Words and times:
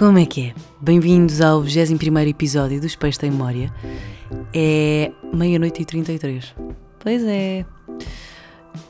Como 0.00 0.16
é 0.16 0.24
que 0.24 0.46
é? 0.46 0.54
Bem-vindos 0.80 1.42
ao 1.42 1.60
21 1.60 2.20
episódio 2.20 2.80
dos 2.80 2.96
Peixes 2.96 3.18
da 3.18 3.28
Memória. 3.28 3.70
É 4.50 5.12
meia-noite 5.30 5.82
e 5.82 5.84
33. 5.84 6.54
Pois 6.98 7.22
é. 7.22 7.66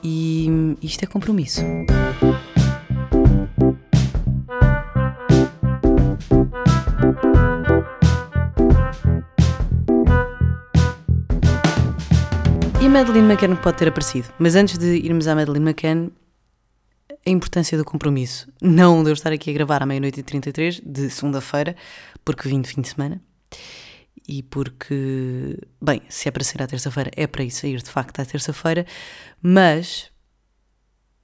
E 0.04 0.77
isto 0.81 1.03
é 1.03 1.09
compromisso. 1.09 1.62
E 12.80 12.88
Madeleine 12.88 13.32
McCann 13.32 13.56
pode 13.56 13.79
ter 13.79 13.88
aparecido. 13.88 14.29
Mas 14.38 14.54
antes 14.54 14.79
de 14.79 15.04
irmos 15.04 15.27
à 15.27 15.34
Madeleine 15.34 15.70
McCann, 15.70 16.12
a 17.27 17.30
importância 17.30 17.77
do 17.77 17.84
compromisso. 17.84 18.48
Não 18.61 19.02
de 19.02 19.11
eu 19.11 19.14
estar 19.14 19.32
aqui 19.32 19.50
a 19.50 19.52
gravar 19.52 19.82
à 19.82 19.87
meia-noite 19.87 20.20
e 20.20 20.23
33 20.23 20.80
de 20.80 21.11
segunda-feira, 21.11 21.77
porque 22.25 22.48
vim 22.48 22.61
de 22.61 22.69
fim 22.69 22.80
de 22.80 22.88
semana. 22.88 23.20
E 24.27 24.43
porque, 24.43 25.59
bem, 25.80 26.02
se 26.09 26.29
é 26.29 26.30
para 26.30 26.45
sair 26.45 26.62
à 26.62 26.66
terça-feira, 26.66 27.10
é 27.16 27.27
para 27.27 27.43
ir 27.43 27.51
sair 27.51 27.83
de 27.83 27.91
facto 27.91 28.20
à 28.20 28.24
terça-feira, 28.24 28.87
mas 29.43 30.10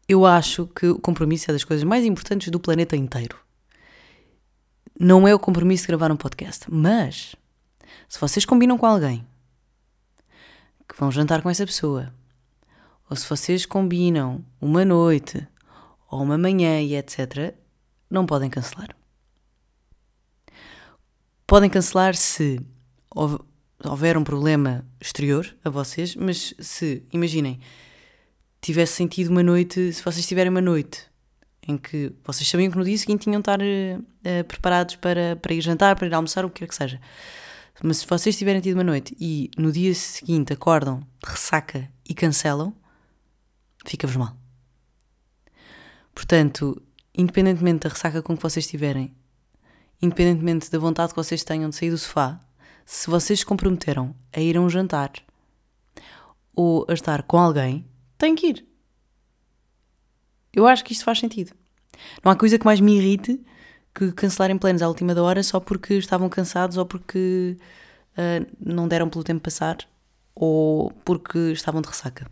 eu 0.09 0.27
acho 0.27 0.67
que 0.67 0.89
o 0.89 0.99
compromisso 0.99 1.51
é 1.51 1.53
das 1.53 1.65
coisas 1.65 1.85
mais 1.85 2.05
importantes 2.05 2.49
do 2.51 2.61
planeta 2.61 2.97
inteiro. 2.97 3.39
Não 4.99 5.27
é 5.27 5.35
o 5.35 5.39
compromisso 5.39 5.83
de 5.85 5.89
gravar 5.89 6.11
um 6.11 6.17
podcast, 6.17 6.65
mas 6.69 7.37
se 8.09 8.21
vocês 8.21 8.45
combinam 8.45 8.79
com 8.79 8.87
alguém 8.87 9.27
que 10.89 10.99
vão 10.99 11.11
jantar 11.11 11.43
com 11.43 11.51
essa 11.51 11.67
pessoa, 11.67 12.13
ou 13.11 13.17
se 13.17 13.29
vocês 13.29 13.67
combinam 13.67 14.45
uma 14.61 14.85
noite 14.85 15.47
ou 16.11 16.23
uma 16.23 16.39
manhã 16.39 16.81
e 16.81 16.97
etc., 16.97 17.55
não 18.11 18.25
podem 18.25 18.49
cancelar. 18.49 18.97
Podem 21.47 21.71
cancelar 21.71 22.15
se 22.15 22.61
houver 23.85 24.17
um 24.17 24.25
problema 24.25 24.85
exterior 25.01 25.57
a 25.65 25.71
vocês, 25.71 26.17
mas 26.17 26.55
se, 26.59 27.05
imaginem, 27.13 27.61
tivesse 28.61 28.95
sentido 28.95 29.31
uma 29.31 29.43
noite, 29.43 29.93
se 29.93 30.03
vocês 30.03 30.27
tiverem 30.27 30.51
uma 30.51 30.61
noite 30.61 31.05
em 31.69 31.77
que 31.77 32.13
vocês 32.25 32.49
sabiam 32.49 32.71
que 32.71 32.79
no 32.79 32.85
dia 32.85 32.97
seguinte 32.97 33.25
tinham 33.25 33.41
de 33.41 33.43
estar 33.43 33.61
uh, 33.61 34.45
preparados 34.45 34.97
para, 34.97 35.37
para 35.37 35.53
ir 35.53 35.61
jantar, 35.61 35.97
para 35.97 36.07
ir 36.07 36.15
almoçar, 36.15 36.45
o 36.45 36.51
que 36.51 36.61
quer 36.61 36.69
que 36.69 36.75
seja. 36.75 37.01
Mas 37.83 37.99
se 37.99 38.07
vocês 38.07 38.37
tiverem 38.37 38.61
tido 38.61 38.75
uma 38.75 38.85
noite 38.85 39.17
e 39.21 39.51
no 39.59 39.71
dia 39.71 39.95
seguinte 39.95 40.53
acordam 40.53 41.01
ressaca 41.25 41.91
e 42.09 42.15
cancelam, 42.15 42.75
fica-vos 43.85 44.17
mal. 44.17 44.46
Portanto, 46.17 46.83
independentemente 47.15 47.81
da 47.81 47.91
ressaca 47.91 48.23
com 48.23 48.35
que 48.35 48.43
vocês 48.43 48.65
estiverem, 48.65 49.15
independentemente 50.01 50.71
da 50.71 50.79
vontade 50.79 51.11
que 51.11 51.17
vocês 51.17 51.45
tenham 51.45 51.69
de 51.69 51.77
sair 51.77 51.91
do 51.91 51.99
sofá, 51.99 52.41
se 52.87 53.11
vocês 53.11 53.41
se 53.41 53.47
comprometeram 53.47 54.17
a 54.33 54.41
ir 54.41 54.57
a 54.57 54.61
um 54.63 54.71
jantar 54.71 55.13
ou 56.55 56.87
a 56.89 56.95
estar 56.95 57.23
com 57.25 57.37
alguém, 57.39 57.87
têm 58.17 58.35
que 58.35 58.47
ir. 58.47 58.67
Eu 60.55 60.67
acho 60.67 60.83
que 60.83 60.95
isto 60.95 61.05
faz 61.05 61.19
sentido. 61.19 61.53
Não 62.25 62.33
há 62.33 62.35
coisa 62.35 62.59
que 62.59 62.65
mais 62.65 62.81
me 62.81 62.97
irrite 62.97 63.39
que 63.95 64.11
cancelarem 64.13 64.57
planos 64.57 64.81
à 64.81 64.89
última 64.89 65.15
da 65.15 65.23
hora 65.23 65.43
só 65.43 65.61
porque 65.61 65.95
estavam 65.95 66.31
cansados 66.31 66.79
ou 66.79 66.87
porque 66.87 67.59
uh, 68.13 68.47
não 68.59 68.89
deram 68.89 69.11
pelo 69.11 69.23
tempo 69.23 69.43
passar 69.43 69.77
ou 70.35 70.91
porque 71.05 71.53
estavam 71.53 71.83
de 71.83 71.89
ressaca. 71.89 72.27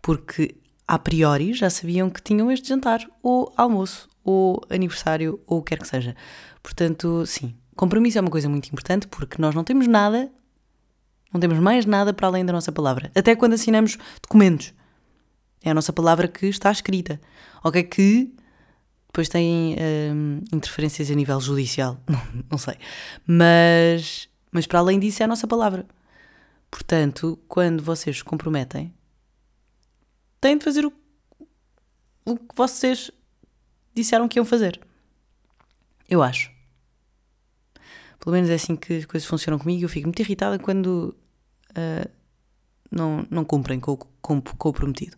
Porque 0.00 0.61
a 0.92 0.98
priori 0.98 1.54
já 1.54 1.70
sabiam 1.70 2.10
que 2.10 2.20
tinham 2.20 2.52
este 2.52 2.68
jantar, 2.68 3.00
ou 3.22 3.50
almoço, 3.56 4.10
ou 4.22 4.60
aniversário, 4.68 5.40
ou 5.46 5.60
o 5.60 5.62
que 5.62 5.70
quer 5.70 5.80
que 5.82 5.88
seja. 5.88 6.14
Portanto, 6.62 7.24
sim, 7.24 7.54
compromisso 7.74 8.18
é 8.18 8.20
uma 8.20 8.30
coisa 8.30 8.46
muito 8.46 8.66
importante 8.66 9.08
porque 9.08 9.40
nós 9.40 9.54
não 9.54 9.64
temos 9.64 9.86
nada, 9.86 10.30
não 11.32 11.40
temos 11.40 11.58
mais 11.60 11.86
nada 11.86 12.12
para 12.12 12.26
além 12.26 12.44
da 12.44 12.52
nossa 12.52 12.70
palavra. 12.70 13.10
Até 13.14 13.34
quando 13.34 13.54
assinamos 13.54 13.96
documentos. 14.20 14.74
É 15.64 15.70
a 15.70 15.74
nossa 15.74 15.94
palavra 15.94 16.28
que 16.28 16.44
está 16.44 16.70
escrita. 16.70 17.18
Ok, 17.64 17.84
que 17.84 18.30
depois 19.06 19.30
tem 19.30 19.74
hum, 20.12 20.42
interferências 20.52 21.10
a 21.10 21.14
nível 21.14 21.40
judicial, 21.40 21.98
não, 22.06 22.44
não 22.50 22.58
sei. 22.58 22.74
Mas, 23.26 24.28
mas 24.50 24.66
para 24.66 24.80
além 24.80 25.00
disso 25.00 25.22
é 25.22 25.24
a 25.24 25.28
nossa 25.28 25.46
palavra. 25.46 25.86
Portanto, 26.70 27.38
quando 27.48 27.82
vocês 27.82 28.18
se 28.18 28.24
comprometem, 28.24 28.92
têm 30.42 30.58
de 30.58 30.64
fazer 30.64 30.84
o, 30.84 30.92
o 32.26 32.36
que 32.36 32.54
vocês 32.54 33.10
disseram 33.94 34.28
que 34.28 34.38
iam 34.38 34.44
fazer. 34.44 34.78
Eu 36.08 36.22
acho. 36.22 36.50
Pelo 38.18 38.34
menos 38.34 38.50
é 38.50 38.54
assim 38.54 38.76
que 38.76 38.98
as 38.98 39.04
coisas 39.06 39.26
funcionam 39.26 39.58
comigo. 39.58 39.84
Eu 39.84 39.88
fico 39.88 40.06
muito 40.06 40.20
irritada 40.20 40.58
quando 40.58 41.16
uh, 41.70 42.10
não, 42.90 43.26
não 43.30 43.44
cumprem 43.44 43.80
com, 43.80 43.96
com, 43.96 44.40
com 44.40 44.68
o 44.68 44.72
prometido. 44.72 45.16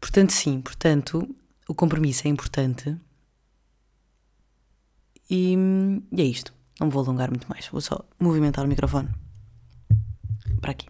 Portanto, 0.00 0.32
sim, 0.32 0.60
portanto, 0.60 1.34
o 1.68 1.74
compromisso 1.74 2.26
é 2.26 2.30
importante. 2.30 2.96
E, 5.30 5.56
e 6.12 6.20
é 6.20 6.24
isto. 6.24 6.52
Não 6.80 6.90
vou 6.90 7.02
alongar 7.02 7.30
muito 7.30 7.48
mais. 7.48 7.66
Vou 7.68 7.80
só 7.80 8.04
movimentar 8.18 8.64
o 8.64 8.68
microfone 8.68 9.08
para 10.60 10.72
aqui. 10.72 10.88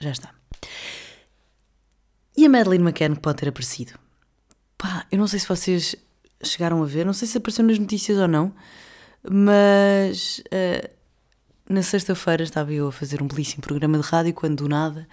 Já 0.00 0.10
está. 0.10 0.34
E 2.38 2.46
a 2.46 2.48
Madeleine 2.48 2.84
McCann 2.84 3.16
pode 3.16 3.38
ter 3.38 3.48
aparecido? 3.48 3.94
Pá, 4.78 5.04
eu 5.10 5.18
não 5.18 5.26
sei 5.26 5.40
se 5.40 5.48
vocês 5.48 5.96
chegaram 6.40 6.80
a 6.80 6.86
ver, 6.86 7.04
não 7.04 7.12
sei 7.12 7.26
se 7.26 7.36
apareceu 7.36 7.64
nas 7.64 7.80
notícias 7.80 8.16
ou 8.16 8.28
não, 8.28 8.54
mas 9.28 10.40
uh, 10.46 10.88
na 11.68 11.82
sexta-feira 11.82 12.44
estava 12.44 12.72
eu 12.72 12.86
a 12.86 12.92
fazer 12.92 13.20
um 13.20 13.26
belíssimo 13.26 13.60
programa 13.60 13.98
de 13.98 14.06
rádio 14.06 14.32
quando 14.34 14.58
do 14.58 14.68
nada 14.68 15.08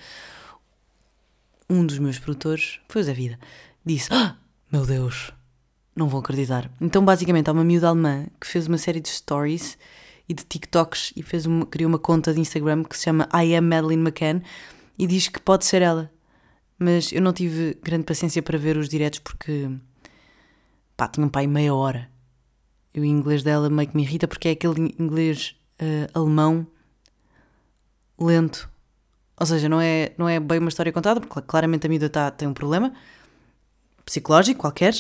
um 1.68 1.84
dos 1.84 1.97
meus 1.97 2.19
produtores, 2.19 2.80
foi 2.88 3.02
o 3.02 3.03
Zé 3.03 3.14
Vida, 3.14 3.40
disse: 3.84 4.08
ah, 4.14 4.35
Meu 4.72 4.85
Deus, 4.85 5.31
não 5.96 6.08
vou 6.08 6.19
acreditar. 6.19 6.69
Então, 6.80 7.03
basicamente, 7.03 7.50
há 7.50 7.53
uma 7.53 7.64
miúda 7.64 7.88
alemã 7.88 8.28
que 8.40 8.46
fez 8.46 8.68
uma 8.68 8.78
série 8.78 9.00
de 9.00 9.09
stories 9.09 9.80
e 10.30 10.34
de 10.35 10.44
TikToks 10.44 11.12
e 11.16 11.24
fez 11.24 11.47
uma, 11.47 11.66
criou 11.66 11.90
uma 11.90 11.97
conta 11.97 12.31
de 12.31 12.40
Instagram 12.40 12.84
que 12.84 12.96
se 12.96 13.06
chama 13.06 13.28
I 13.34 13.56
Am 13.56 13.68
Madeleine 13.68 14.03
McCann 14.03 14.44
e 14.96 15.08
diz 15.08 15.28
que 15.28 15.40
pode 15.40 15.66
ser 15.66 15.81
ela 15.81 16.14
mas 16.78 17.12
eu 17.12 17.22
não 17.22 17.34
tive 17.34 17.78
grande 17.81 18.03
paciência 18.03 18.41
para 18.41 18.58
ver 18.58 18.78
os 18.78 18.90
diretos 18.90 19.19
porque 19.19 19.69
pá, 20.96 21.08
tinha 21.08 21.25
um 21.25 21.30
pai 21.30 21.47
meia 21.47 21.74
hora. 21.74 22.09
E 22.94 23.00
o 23.00 23.06
inglês 23.06 23.44
dela 23.44 23.69
meio 23.69 23.90
que 23.90 23.96
me 23.96 24.03
irrita 24.03 24.28
porque 24.28 24.50
é 24.50 24.52
aquele 24.52 24.96
inglês 25.00 25.56
uh, 25.81 26.18
alemão 26.18 26.66
lento. 28.19 28.69
Ou 29.38 29.46
seja, 29.46 29.68
não 29.68 29.81
é, 29.81 30.14
não 30.18 30.30
é 30.30 30.40
bem 30.40 30.59
uma 30.59 30.69
história 30.69 30.91
contada, 30.91 31.19
porque 31.19 31.41
claramente 31.41 31.85
a 31.85 31.90
miúda 31.90 32.09
tá, 32.09 32.31
tem 32.31 32.47
um 32.47 32.53
problema 32.53 32.94
psicológico 34.06 34.62
qualquer. 34.62 34.94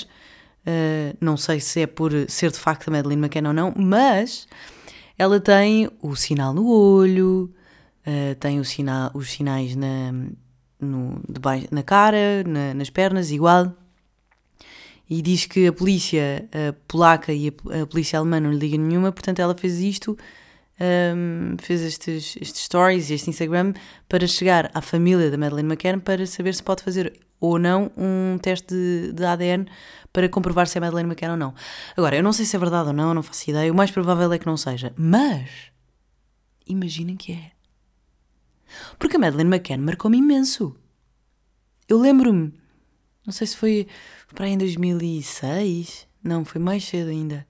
Uh, 0.67 1.15
não 1.21 1.37
sei 1.37 1.59
se 1.59 1.81
é 1.81 1.87
por 1.87 2.11
ser 2.27 2.51
de 2.51 2.57
facto 2.57 2.87
a 2.87 2.91
Madeleine 2.91 3.21
McCann 3.21 3.47
ou 3.47 3.53
não, 3.53 3.73
mas 3.77 4.47
ela 5.17 5.39
tem 5.39 5.89
o 6.01 6.15
sinal 6.15 6.53
no 6.53 6.67
olho, 6.67 7.53
uh, 8.05 8.35
tem 8.35 8.59
o 8.59 8.65
sina 8.65 9.11
os 9.13 9.31
sinais 9.31 9.75
na, 9.75 10.11
no, 10.85 11.21
debaixo, 11.27 11.67
na 11.71 11.83
cara, 11.83 12.43
na, 12.45 12.73
nas 12.73 12.89
pernas, 12.89 13.31
igual. 13.31 13.73
E 15.09 15.21
diz 15.21 15.45
que 15.45 15.67
a 15.67 15.73
polícia 15.73 16.49
a 16.51 16.73
polaca 16.87 17.31
e 17.31 17.49
a, 17.49 17.81
a, 17.81 17.85
polícia 17.85 18.17
alemã 18.17 18.39
não 18.39 18.51
lhe 18.51 18.57
liga 18.57 18.77
nenhuma, 18.77 19.11
portanto 19.11 19.39
ela 19.39 19.55
fez 19.55 19.79
isto, 19.79 20.17
um, 20.79 21.55
fez 21.59 21.81
estes, 21.81 22.37
estes 22.41 22.63
stories 22.63 23.09
este 23.11 23.29
Instagram 23.29 23.73
para 24.09 24.27
chegar 24.27 24.71
à 24.73 24.81
família 24.81 25.29
da 25.29 25.37
Madeleine 25.37 25.69
McCann 25.69 25.99
para 25.99 26.25
saber 26.25 26.53
se 26.55 26.63
pode 26.63 26.83
fazer 26.83 27.13
ou 27.39 27.59
não 27.59 27.91
um 27.95 28.37
teste 28.39 28.73
de, 28.73 29.13
de 29.13 29.25
ADN 29.25 29.67
para 30.11 30.27
comprovar 30.27 30.67
se 30.67 30.77
é 30.77 30.81
Madeleine 30.81 31.09
McCann 31.09 31.31
ou 31.31 31.37
não. 31.37 31.53
Agora, 31.95 32.15
eu 32.15 32.23
não 32.23 32.33
sei 32.33 32.45
se 32.45 32.55
é 32.55 32.59
verdade 32.59 32.87
ou 32.87 32.93
não, 32.93 33.13
não 33.13 33.21
faço 33.21 33.49
ideia, 33.49 33.71
o 33.71 33.75
mais 33.75 33.91
provável 33.91 34.31
é 34.33 34.39
que 34.39 34.47
não 34.47 34.57
seja, 34.57 34.93
mas 34.97 35.49
imaginem 36.65 37.15
que 37.15 37.33
é. 37.33 37.54
Porque 38.97 39.17
a 39.17 39.19
Madeleine 39.19 39.49
McCann 39.49 39.81
marcou-me 39.81 40.17
imenso. 40.17 40.75
Eu 41.87 41.99
lembro-me, 41.99 42.53
não 43.25 43.31
sei 43.31 43.47
se 43.47 43.55
foi 43.55 43.87
para 44.33 44.45
aí 44.45 44.53
em 44.53 44.57
2006, 44.57 46.07
não, 46.23 46.43
foi 46.43 46.59
mais 46.59 46.83
cedo 46.83 47.09
ainda. 47.09 47.45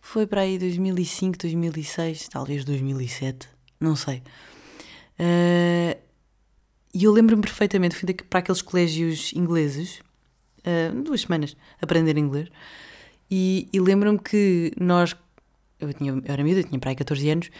Foi 0.00 0.26
para 0.26 0.40
aí 0.40 0.58
2005, 0.58 1.38
2006, 1.38 2.28
talvez 2.28 2.64
2007, 2.64 3.48
não 3.78 3.94
sei. 3.94 4.22
Uh, 5.18 5.96
e 6.92 7.04
eu 7.04 7.12
lembro-me 7.12 7.42
perfeitamente, 7.42 7.94
fui 7.94 8.12
para 8.14 8.40
aqueles 8.40 8.62
colégios 8.62 9.32
ingleses, 9.34 10.00
uh, 10.60 11.02
duas 11.02 11.20
semanas, 11.20 11.56
aprender 11.80 12.18
inglês, 12.18 12.48
e, 13.30 13.68
e 13.72 13.78
lembro-me 13.78 14.18
que 14.18 14.72
nós, 14.80 15.14
eu, 15.78 15.92
tinha, 15.94 16.10
eu 16.10 16.22
era 16.24 16.42
miúda, 16.42 16.60
eu 16.60 16.64
tinha 16.64 16.80
para 16.80 16.90
aí 16.90 16.96
14 16.96 17.30
anos, 17.30 17.50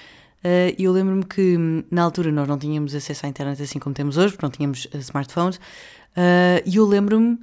e 0.79 0.85
eu 0.85 0.93
lembro-me 0.93 1.25
que 1.25 1.57
hum, 1.57 1.85
na 1.91 2.03
altura 2.03 2.33
nós 2.33 2.49
não 2.49 2.59
tínhamos 2.59 2.95
acesso 2.95 3.27
à 3.27 3.29
internet 3.29 3.63
assim 3.63 3.79
como 3.79 3.95
temos 3.95 4.17
hoje, 4.17 4.33
porque 4.33 4.47
não 4.47 4.51
tínhamos 4.51 4.87
uh, 4.87 4.97
smartphones. 4.99 5.57
Uh, 5.57 6.63
e 6.65 6.77
eu 6.77 6.87
lembro-me 6.87 7.39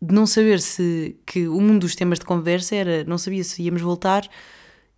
de 0.00 0.14
não 0.14 0.26
saber 0.26 0.60
se 0.60 1.16
que 1.24 1.48
um 1.48 1.78
dos 1.78 1.94
temas 1.94 2.18
de 2.18 2.24
conversa 2.24 2.74
era 2.74 3.04
não 3.04 3.16
sabia 3.16 3.42
se 3.44 3.62
íamos 3.62 3.80
voltar 3.80 4.28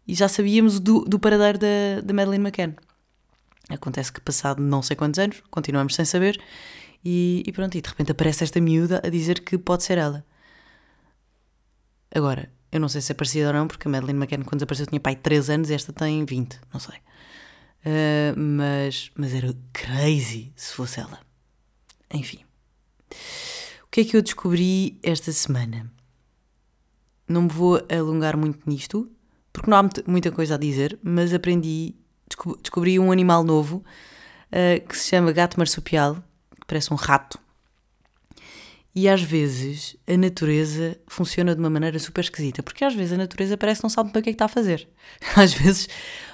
e 0.08 0.14
já 0.14 0.28
sabíamos 0.28 0.80
do, 0.80 1.04
do 1.04 1.18
paradeiro 1.18 1.58
da, 1.58 2.00
da 2.02 2.14
Madeleine 2.14 2.44
McCann. 2.44 2.74
Acontece 3.68 4.12
que 4.12 4.20
passado 4.20 4.62
não 4.62 4.82
sei 4.82 4.96
quantos 4.96 5.18
anos, 5.18 5.42
continuamos 5.50 5.94
sem 5.94 6.04
saber 6.04 6.40
e, 7.04 7.42
e 7.46 7.52
pronto, 7.52 7.76
e 7.76 7.80
de 7.80 7.88
repente 7.88 8.12
aparece 8.12 8.44
esta 8.44 8.60
miúda 8.60 9.00
a 9.04 9.08
dizer 9.08 9.40
que 9.40 9.56
pode 9.58 9.84
ser 9.84 9.98
ela. 9.98 10.24
Agora, 12.14 12.50
eu 12.74 12.80
não 12.80 12.88
sei 12.88 13.00
se 13.00 13.12
é 13.12 13.14
parecida 13.14 13.46
ou 13.46 13.52
não, 13.52 13.68
porque 13.68 13.86
a 13.86 13.90
Madeleine 13.90 14.18
McCann 14.18 14.42
quando 14.42 14.58
desapareceu 14.58 14.88
tinha 14.88 14.98
pai 14.98 15.14
3 15.14 15.48
anos 15.48 15.70
e 15.70 15.74
esta 15.74 15.92
tem 15.92 16.24
20, 16.24 16.58
não 16.72 16.80
sei. 16.80 16.96
Uh, 17.86 18.36
mas, 18.36 19.12
mas 19.14 19.32
era 19.32 19.54
crazy 19.72 20.52
se 20.56 20.74
fosse 20.74 20.98
ela. 20.98 21.20
Enfim. 22.12 22.40
O 23.84 23.86
que 23.92 24.00
é 24.00 24.04
que 24.04 24.16
eu 24.16 24.22
descobri 24.22 24.98
esta 25.04 25.30
semana? 25.30 25.88
Não 27.28 27.42
me 27.42 27.48
vou 27.48 27.80
alongar 27.88 28.36
muito 28.36 28.68
nisto, 28.68 29.08
porque 29.52 29.70
não 29.70 29.78
há 29.78 29.88
muita 30.04 30.32
coisa 30.32 30.56
a 30.56 30.58
dizer, 30.58 30.98
mas 31.00 31.32
aprendi, 31.32 31.94
descobri 32.60 32.98
um 32.98 33.12
animal 33.12 33.44
novo 33.44 33.84
uh, 34.48 34.88
que 34.88 34.98
se 34.98 35.10
chama 35.10 35.30
gato 35.30 35.58
marsupial, 35.58 36.16
que 36.60 36.66
parece 36.66 36.92
um 36.92 36.96
rato. 36.96 37.38
E 38.94 39.08
às 39.08 39.22
vezes 39.22 39.96
a 40.06 40.16
natureza 40.16 40.96
funciona 41.08 41.52
de 41.54 41.60
uma 41.60 41.68
maneira 41.68 41.98
super 41.98 42.22
esquisita, 42.22 42.62
porque 42.62 42.84
às 42.84 42.94
vezes 42.94 43.12
a 43.12 43.16
natureza 43.16 43.56
parece 43.56 43.80
que 43.80 43.84
não 43.84 43.90
sabe 43.90 44.12
bem 44.12 44.20
o 44.20 44.22
que 44.22 44.30
é 44.30 44.32
que 44.32 44.36
está 44.36 44.44
a 44.44 44.48
fazer. 44.48 44.88
Às 45.34 45.52
vezes 45.52 45.88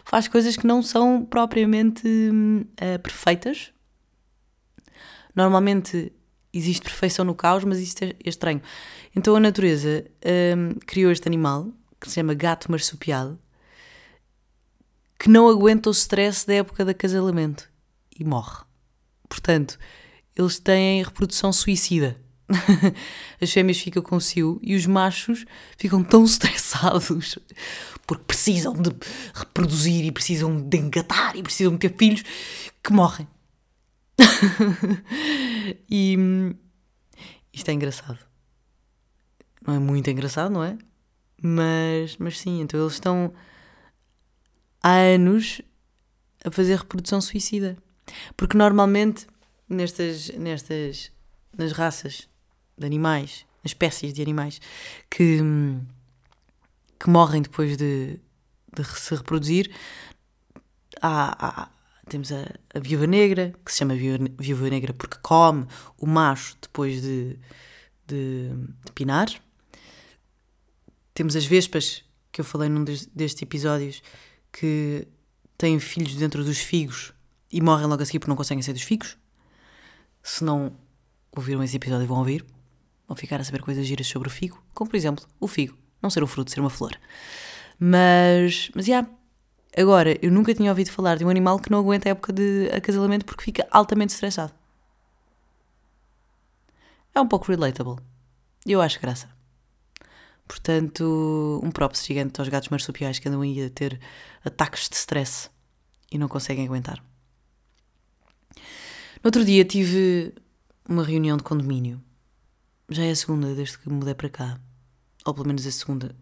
faz 0.05 0.29
coisas 0.29 0.57
que 0.57 0.67
não 0.67 0.83
são 0.83 1.25
propriamente 1.25 2.07
uh, 2.07 2.99
perfeitas. 2.99 3.73
Normalmente 5.35 6.12
existe 6.53 6.83
perfeição 6.83 7.25
no 7.25 7.35
caos, 7.35 7.65
mas 7.65 7.79
isto 7.79 8.03
é, 8.03 8.09
é 8.09 8.29
estranho. 8.29 8.61
Então 9.17 9.35
a 9.35 9.41
natureza 9.41 10.05
um, 10.56 10.79
criou 10.87 11.11
este 11.11 11.27
animal, 11.27 11.73
que 11.99 12.09
se 12.09 12.17
chama 12.17 12.35
gato 12.35 12.71
marsupial, 12.71 13.39
que 15.19 15.31
não 15.31 15.49
aguenta 15.49 15.89
o 15.89 15.93
stress 15.93 16.47
da 16.47 16.55
época 16.55 16.85
de 16.85 16.91
acasalamento 16.91 17.71
e 18.19 18.25
morre. 18.25 18.65
Portanto, 19.29 19.79
eles 20.37 20.59
têm 20.59 21.03
reprodução 21.03 21.53
suicida. 21.53 22.21
As 23.41 23.52
fêmeas 23.52 23.79
ficam 23.79 24.02
com 24.02 24.19
cio 24.19 24.58
e 24.62 24.75
os 24.75 24.87
machos 24.87 25.44
ficam 25.76 26.02
tão 26.02 26.25
estressados 26.25 27.38
porque 28.06 28.25
precisam 28.25 28.73
de 28.75 28.91
reproduzir 29.32 30.05
e 30.05 30.11
precisam 30.12 30.61
de 30.61 30.76
engatar 30.76 31.37
e 31.37 31.43
precisam 31.43 31.73
de 31.73 31.79
ter 31.79 31.97
filhos 31.97 32.25
que 32.82 32.93
morrem. 32.93 33.29
e 35.88 36.17
isto 37.52 37.69
é 37.69 37.73
engraçado. 37.73 38.19
Não 39.67 39.75
é 39.75 39.79
muito 39.79 40.11
engraçado, 40.11 40.50
não 40.50 40.64
é? 40.64 40.76
Mas, 41.41 42.17
mas 42.19 42.38
sim, 42.38 42.61
então 42.61 42.81
eles 42.81 42.94
estão 42.94 43.32
há 44.82 44.96
anos 44.96 45.62
a 46.44 46.50
fazer 46.50 46.76
reprodução 46.79 47.20
suicida. 47.20 47.76
Porque 48.37 48.56
normalmente 48.56 49.26
nestas, 49.69 50.31
nestas 50.31 51.12
nas 51.56 51.73
raças 51.73 52.29
de 52.81 52.87
animais, 52.87 53.47
espécies 53.65 54.12
de 54.12 54.23
animais 54.23 54.61
que, 55.09 55.38
que 56.99 57.11
morrem 57.11 57.43
depois 57.43 57.77
de, 57.77 58.19
de 58.75 58.85
se 58.85 59.15
reproduzir, 59.15 59.71
há, 61.00 61.62
há 61.62 61.69
temos 62.09 62.32
a, 62.32 62.43
a, 62.75 62.81
viúva 62.81 63.06
negra, 63.06 63.55
que 63.65 63.71
se 63.71 63.79
chama 63.79 63.94
viúva, 63.94 64.69
negra 64.69 64.93
porque 64.93 65.17
come 65.23 65.67
o 65.97 66.06
macho 66.06 66.56
depois 66.61 67.00
de, 67.00 67.38
de, 68.06 68.50
de, 68.85 68.93
pinar. 68.93 69.29
Temos 71.15 71.37
as 71.37 71.44
vespas, 71.44 72.05
que 72.32 72.41
eu 72.41 72.44
falei 72.44 72.69
num 72.69 72.82
destes 72.82 73.43
episódios, 73.43 74.03
que 74.53 75.06
têm 75.56 75.79
filhos 75.79 76.17
dentro 76.17 76.43
dos 76.43 76.59
figos 76.59 77.12
e 77.53 77.61
morrem 77.61 77.87
logo 77.87 78.03
a 78.03 78.06
seguir 78.06 78.19
porque 78.19 78.31
não 78.31 78.37
conseguem 78.37 78.62
ser 78.62 78.73
dos 78.73 78.82
figos. 78.82 79.17
Se 80.23 80.43
não 80.43 80.77
ouviram 81.31 81.62
esse 81.62 81.77
episódio, 81.77 82.06
vão 82.06 82.19
ouvir. 82.19 82.44
Vão 83.11 83.17
ficar 83.17 83.41
a 83.41 83.45
saber 83.45 83.61
coisas 83.61 83.85
giras 83.85 84.07
sobre 84.07 84.29
o 84.29 84.31
figo, 84.31 84.62
como 84.73 84.89
por 84.89 84.97
exemplo 84.97 85.27
o 85.41 85.49
figo, 85.49 85.77
não 86.01 86.09
ser 86.09 86.23
um 86.23 86.29
fruto, 86.29 86.53
ser 86.53 86.61
uma 86.61 86.71
flor. 86.71 86.97
Mas, 87.77 88.71
mas, 88.73 88.87
yeah, 88.87 89.09
Agora, 89.77 90.17
eu 90.25 90.31
nunca 90.31 90.55
tinha 90.55 90.71
ouvido 90.71 90.93
falar 90.93 91.17
de 91.17 91.25
um 91.25 91.29
animal 91.29 91.59
que 91.59 91.71
não 91.71 91.79
aguenta 91.79 92.09
a 92.09 92.12
época 92.12 92.33
de 92.33 92.69
acasalamento 92.73 93.25
porque 93.25 93.45
fica 93.45 93.67
altamente 93.71 94.12
estressado. 94.12 94.53
É 97.12 97.21
um 97.21 97.27
pouco 97.27 97.51
relatable. 97.51 97.97
E 98.65 98.71
eu 98.71 98.81
acho 98.81 99.01
graça. 99.01 99.29
Portanto, 100.47 101.61
um 101.65 101.71
props 101.73 102.05
gigante 102.05 102.41
aos 102.41 102.49
gatos 102.49 102.69
marsupiais 102.69 103.19
que 103.19 103.29
andam 103.29 103.41
aí 103.41 103.65
a 103.65 103.71
ter 103.71 104.01
ataques 104.45 104.89
de 104.89 104.95
stress 104.95 105.51
e 106.13 106.17
não 106.17 106.29
conseguem 106.29 106.67
aguentar. 106.67 107.03
No 109.23 109.27
outro 109.27 109.45
dia 109.45 109.65
tive 109.65 110.33
uma 110.89 111.05
reunião 111.05 111.37
de 111.37 111.43
condomínio. 111.43 112.01
Já 112.91 113.05
é 113.05 113.11
a 113.11 113.17
segunda 113.17 113.55
desde 113.55 113.79
que 113.79 113.89
mudei 113.89 114.15
para 114.15 114.29
cá. 114.29 114.61
Ou 115.25 115.33
pelo 115.33 115.47
menos 115.47 115.67
a 115.67 115.71
segunda 115.71 116.15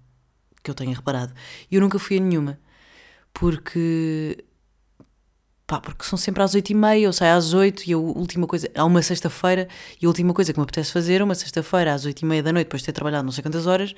que 0.62 0.70
eu 0.70 0.74
tenha 0.74 0.94
reparado. 0.94 1.32
E 1.70 1.74
eu 1.74 1.80
nunca 1.80 1.98
fui 1.98 2.18
a 2.18 2.20
nenhuma 2.20 2.58
porque 3.32 4.44
pá, 5.66 5.80
porque 5.80 6.04
são 6.04 6.16
sempre 6.18 6.42
às 6.42 6.54
oito 6.54 6.70
e 6.70 6.74
meia, 6.74 7.04
eu 7.04 7.12
saio 7.12 7.36
às 7.36 7.52
oito 7.52 7.84
e 7.86 7.92
a 7.92 7.98
última 7.98 8.46
coisa, 8.46 8.70
há 8.74 8.84
uma 8.84 9.02
sexta-feira 9.02 9.68
e 10.00 10.06
a 10.06 10.08
última 10.08 10.32
coisa 10.32 10.52
que 10.52 10.58
me 10.58 10.64
apetece 10.64 10.90
fazer, 10.90 11.22
uma 11.22 11.34
sexta-feira 11.34 11.92
às 11.92 12.04
oito 12.06 12.22
e 12.22 12.24
meia 12.24 12.42
da 12.42 12.52
noite, 12.52 12.66
depois 12.66 12.82
de 12.82 12.86
ter 12.86 12.92
trabalhado 12.92 13.24
não 13.24 13.32
sei 13.32 13.42
quantas 13.42 13.66
horas, 13.66 13.94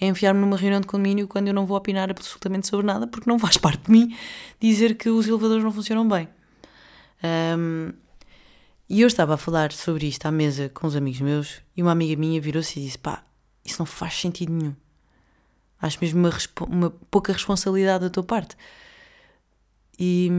é 0.00 0.06
enfiar-me 0.06 0.40
numa 0.40 0.56
reunião 0.56 0.80
de 0.80 0.86
condomínio 0.86 1.28
quando 1.28 1.48
eu 1.48 1.54
não 1.54 1.66
vou 1.66 1.76
opinar 1.76 2.10
absolutamente 2.10 2.66
sobre 2.66 2.86
nada, 2.86 3.06
porque 3.06 3.28
não 3.28 3.38
faz 3.38 3.56
parte 3.58 3.84
de 3.84 3.92
mim 3.92 4.16
dizer 4.58 4.94
que 4.94 5.08
os 5.10 5.28
elevadores 5.28 5.62
não 5.62 5.70
funcionam 5.70 6.08
bem. 6.08 6.28
Um, 7.22 7.92
e 8.88 9.00
eu 9.00 9.06
estava 9.06 9.34
a 9.34 9.38
falar 9.38 9.72
sobre 9.72 10.06
isto 10.06 10.26
à 10.26 10.30
mesa 10.30 10.68
com 10.68 10.86
os 10.86 10.94
amigos 10.94 11.20
meus 11.20 11.62
e 11.76 11.82
uma 11.82 11.92
amiga 11.92 12.16
minha 12.16 12.40
virou-se 12.40 12.78
e 12.78 12.84
disse: 12.84 12.98
pá, 12.98 13.24
isso 13.64 13.76
não 13.78 13.86
faz 13.86 14.20
sentido 14.20 14.52
nenhum. 14.52 14.74
Acho 15.80 15.98
mesmo 16.00 16.20
uma, 16.20 16.30
uma 16.68 16.90
pouca 17.10 17.32
responsabilidade 17.32 18.04
da 18.04 18.10
tua 18.10 18.22
parte. 18.22 18.56
E, 19.98 20.30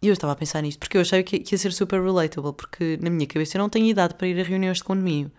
e 0.00 0.08
eu 0.08 0.12
estava 0.12 0.32
a 0.32 0.36
pensar 0.36 0.62
nisto, 0.62 0.78
porque 0.78 0.96
eu 0.96 1.00
achei 1.00 1.22
que, 1.22 1.42
ia 1.50 1.58
ser 1.58 1.72
super 1.72 2.02
relatable, 2.02 2.52
porque 2.52 2.98
na 3.00 3.10
minha 3.10 3.26
cabeça 3.26 3.56
eu 3.56 3.62
não 3.62 3.68
tenho 3.68 3.86
idade 3.86 4.14
para 4.14 4.28
ir 4.28 4.40
a 4.40 4.44
reuniões 4.44 4.78
de 4.78 4.84
condomínio. 4.84 5.30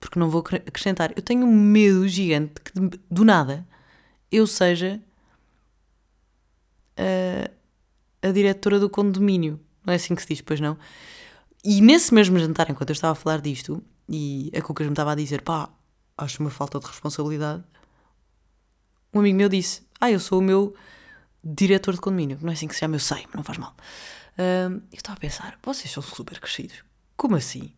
Porque 0.00 0.18
não 0.18 0.28
vou 0.28 0.40
acrescentar. 0.42 1.12
Eu 1.16 1.22
tenho 1.22 1.46
um 1.46 1.54
medo 1.54 2.06
gigante 2.06 2.54
que 2.60 2.72
do 3.10 3.24
nada 3.24 3.66
eu 4.30 4.46
seja 4.46 5.00
a, 6.96 8.28
a 8.28 8.32
diretora 8.32 8.78
do 8.78 8.90
condomínio. 8.90 9.60
Não 9.84 9.92
é 9.92 9.96
assim 9.96 10.14
que 10.14 10.22
se 10.22 10.28
diz, 10.28 10.40
pois 10.40 10.60
não? 10.60 10.76
E 11.64 11.80
nesse 11.80 12.12
mesmo 12.12 12.38
jantar, 12.38 12.70
enquanto 12.70 12.90
eu 12.90 12.94
estava 12.94 13.12
a 13.12 13.14
falar 13.14 13.40
disto, 13.40 13.82
e 14.08 14.52
a 14.54 14.60
Cucas 14.60 14.86
me 14.86 14.92
estava 14.92 15.12
a 15.12 15.14
dizer, 15.14 15.40
pá, 15.40 15.70
acho 16.18 16.40
uma 16.40 16.50
falta 16.50 16.78
de 16.78 16.86
responsabilidade, 16.86 17.64
um 19.14 19.20
amigo 19.20 19.38
meu 19.38 19.48
disse: 19.48 19.82
Ah, 20.00 20.10
eu 20.10 20.18
sou 20.18 20.40
o 20.40 20.42
meu 20.42 20.74
diretor 21.42 21.94
de 21.94 22.00
condomínio. 22.00 22.36
Não 22.42 22.50
é 22.50 22.52
assim 22.52 22.66
que 22.66 22.74
se 22.74 22.80
chama, 22.80 22.96
eu 22.96 23.00
sei, 23.00 23.24
não 23.34 23.44
faz 23.44 23.58
mal. 23.58 23.74
Uh, 24.32 24.82
eu 24.92 24.96
estava 24.96 25.16
a 25.16 25.20
pensar: 25.20 25.58
vocês 25.62 25.90
são 25.90 26.02
super 26.02 26.40
crescidos. 26.40 26.84
Como 27.16 27.36
assim? 27.36 27.72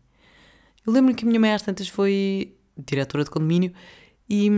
Eu 0.85 0.91
lembro 0.91 1.13
que 1.13 1.23
a 1.23 1.27
minha 1.27 1.39
mãe 1.39 1.53
às 1.53 1.61
tantas 1.61 1.87
foi 1.87 2.55
diretora 2.75 3.23
de 3.23 3.29
condomínio 3.29 3.71
e 4.29 4.49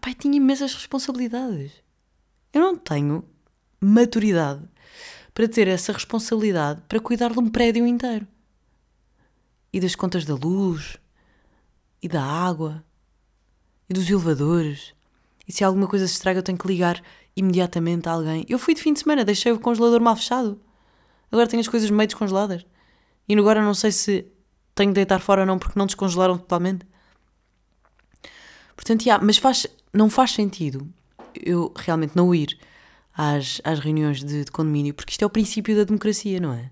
pai, 0.00 0.14
tinha 0.14 0.36
imensas 0.36 0.74
responsabilidades. 0.74 1.72
Eu 2.52 2.60
não 2.60 2.76
tenho 2.76 3.24
maturidade 3.80 4.62
para 5.34 5.48
ter 5.48 5.66
essa 5.66 5.92
responsabilidade 5.92 6.82
para 6.88 7.00
cuidar 7.00 7.32
de 7.32 7.38
um 7.38 7.48
prédio 7.48 7.86
inteiro. 7.86 8.26
E 9.72 9.80
das 9.80 9.94
contas 9.94 10.24
da 10.24 10.34
luz, 10.34 10.96
e 12.02 12.08
da 12.08 12.22
água, 12.22 12.84
e 13.88 13.92
dos 13.92 14.08
elevadores, 14.08 14.94
e 15.46 15.52
se 15.52 15.64
alguma 15.64 15.86
coisa 15.86 16.06
se 16.06 16.14
estraga, 16.14 16.38
eu 16.38 16.42
tenho 16.42 16.58
que 16.58 16.66
ligar 16.66 17.02
imediatamente 17.34 18.08
a 18.08 18.12
alguém. 18.12 18.44
Eu 18.48 18.58
fui 18.58 18.74
de 18.74 18.82
fim 18.82 18.92
de 18.92 19.00
semana, 19.00 19.24
deixei 19.24 19.50
o 19.52 19.58
congelador 19.58 20.00
mal 20.00 20.14
fechado. 20.14 20.60
Agora 21.32 21.48
tenho 21.48 21.60
as 21.60 21.68
coisas 21.68 21.90
meio 21.90 22.06
descongeladas. 22.06 22.66
E 23.28 23.34
agora 23.34 23.62
não 23.62 23.74
sei 23.74 23.92
se 23.92 24.26
tenho 24.74 24.90
de 24.90 24.94
deitar 24.94 25.20
fora 25.20 25.42
ou 25.42 25.46
não, 25.46 25.58
porque 25.58 25.78
não 25.78 25.86
descongelaram 25.86 26.36
totalmente. 26.36 26.86
Portanto, 28.76 29.04
yeah, 29.04 29.24
mas 29.24 29.38
faz, 29.38 29.66
não 29.92 30.10
faz 30.10 30.32
sentido 30.32 30.86
eu 31.34 31.72
realmente 31.76 32.16
não 32.16 32.34
ir 32.34 32.58
às, 33.16 33.60
às 33.64 33.78
reuniões 33.78 34.22
de, 34.22 34.44
de 34.44 34.50
condomínio, 34.50 34.94
porque 34.94 35.12
isto 35.12 35.22
é 35.22 35.26
o 35.26 35.30
princípio 35.30 35.76
da 35.76 35.84
democracia, 35.84 36.40
não 36.40 36.52
é? 36.52 36.70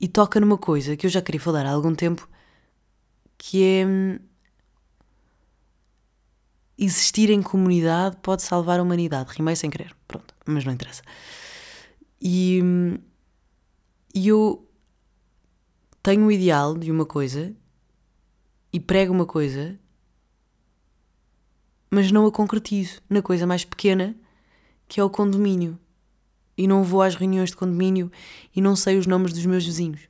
E 0.00 0.06
toca 0.08 0.38
numa 0.38 0.58
coisa 0.58 0.96
que 0.96 1.06
eu 1.06 1.10
já 1.10 1.22
queria 1.22 1.40
falar 1.40 1.64
há 1.66 1.70
algum 1.70 1.94
tempo, 1.94 2.28
que 3.38 3.64
é 3.64 3.86
hum, 3.86 4.18
existir 6.78 7.30
em 7.30 7.42
comunidade 7.42 8.16
pode 8.22 8.42
salvar 8.42 8.78
a 8.78 8.82
humanidade. 8.82 9.32
Rimei 9.34 9.56
sem 9.56 9.70
querer, 9.70 9.94
pronto, 10.06 10.34
mas 10.44 10.64
não 10.64 10.72
interessa. 10.72 11.02
E, 12.20 12.60
e 14.14 14.28
eu 14.28 14.66
tenho 16.02 16.26
o 16.26 16.32
ideal 16.32 16.76
de 16.76 16.90
uma 16.90 17.06
coisa 17.06 17.54
e 18.72 18.78
prego 18.78 19.12
uma 19.12 19.26
coisa, 19.26 19.78
mas 21.90 22.12
não 22.12 22.26
a 22.26 22.32
concretizo 22.32 23.00
na 23.08 23.22
coisa 23.22 23.46
mais 23.46 23.64
pequena 23.64 24.14
que 24.88 25.00
é 25.00 25.04
o 25.04 25.10
condomínio. 25.10 25.78
E 26.56 26.66
não 26.66 26.82
vou 26.82 27.02
às 27.02 27.14
reuniões 27.14 27.50
de 27.50 27.56
condomínio 27.56 28.10
e 28.54 28.60
não 28.60 28.74
sei 28.74 28.96
os 28.98 29.06
nomes 29.06 29.32
dos 29.32 29.44
meus 29.44 29.64
vizinhos. 29.64 30.08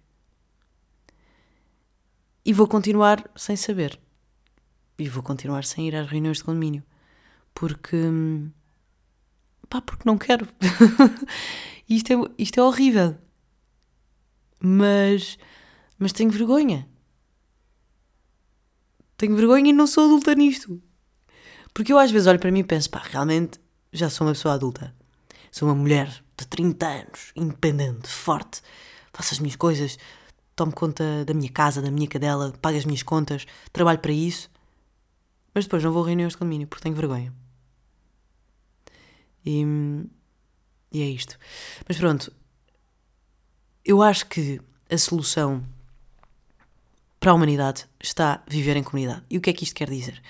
E 2.45 2.53
vou 2.53 2.69
continuar 2.69 3.29
sem 3.35 3.57
saber. 3.57 3.99
E 4.99 5.09
vou 5.09 5.23
continuar 5.23 5.65
sem 5.65 5.89
ir 5.89 5.97
às 5.97 6.09
reuniões 6.09 6.39
de 6.39 6.45
condomínio. 6.45 6.85
Porque. 7.53 7.97
pá, 9.69 9.81
porque 9.81 10.05
não 10.07 10.17
quero. 10.17 10.49
isto, 11.89 12.13
é, 12.13 12.17
isto 12.39 12.61
é 12.61 12.63
horrível. 12.63 13.17
Mas. 14.61 15.39
Mas 15.99 16.13
tenho 16.13 16.31
vergonha. 16.31 16.89
Tenho 19.17 19.35
vergonha 19.35 19.71
e 19.71 19.73
não 19.73 19.87
sou 19.87 20.05
adulta 20.05 20.35
nisto. 20.35 20.81
Porque 21.75 21.93
eu 21.93 21.99
às 21.99 22.11
vezes 22.11 22.29
olho 22.29 22.39
para 22.39 22.53
mim 22.53 22.61
e 22.61 22.65
penso, 22.65 22.89
pá, 22.89 23.03
realmente 23.03 23.59
já 23.93 24.09
sou 24.09 24.27
uma 24.27 24.33
pessoa 24.35 24.55
adulta. 24.55 24.95
Sou 25.57 25.67
uma 25.67 25.75
mulher 25.75 26.23
de 26.37 26.47
30 26.49 26.87
anos, 26.87 27.33
independente, 27.35 28.09
forte. 28.09 28.61
Faço 29.11 29.33
as 29.33 29.39
minhas 29.39 29.57
coisas, 29.57 29.99
tomo 30.55 30.71
conta 30.71 31.25
da 31.25 31.33
minha 31.33 31.51
casa, 31.51 31.81
da 31.81 31.91
minha 31.91 32.07
cadela, 32.07 32.53
pago 32.61 32.77
as 32.77 32.85
minhas 32.85 33.03
contas, 33.03 33.47
trabalho 33.73 33.99
para 33.99 34.13
isso. 34.13 34.51
Mas 35.55 35.65
depois 35.65 35.83
não 35.83 35.93
vou 35.93 36.05
a 36.05 36.09
reuniões 36.09 36.35
de 36.35 36.37
condomínio 36.37 36.67
porque 36.67 36.83
tenho 36.83 36.95
vergonha. 36.95 37.33
E, 39.47 39.65
e 40.93 41.01
é 41.01 41.07
isto. 41.07 41.39
Mas 41.89 41.97
pronto, 41.97 42.31
eu 43.83 44.03
acho 44.03 44.27
que 44.27 44.61
a 44.91 44.99
solução 44.99 45.65
para 47.19 47.31
a 47.31 47.35
humanidade 47.35 47.87
está 47.99 48.45
viver 48.47 48.77
em 48.77 48.83
comunidade. 48.83 49.25
E 49.31 49.39
o 49.39 49.41
que 49.41 49.49
é 49.49 49.55
que 49.55 49.65
isto 49.65 49.75
quer 49.75 49.89
dizer? 49.89 50.23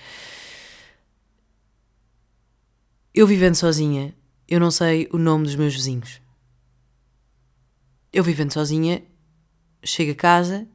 Eu 3.13 3.27
vivendo 3.27 3.55
sozinha, 3.55 4.15
eu 4.47 4.59
não 4.59 4.71
sei 4.71 5.09
o 5.11 5.17
nome 5.17 5.43
dos 5.43 5.55
meus 5.55 5.73
vizinhos. 5.73 6.21
Eu 8.11 8.23
vivendo 8.23 8.53
sozinha, 8.53 9.03
chego 9.83 10.11
a 10.11 10.15
casa 10.15 10.67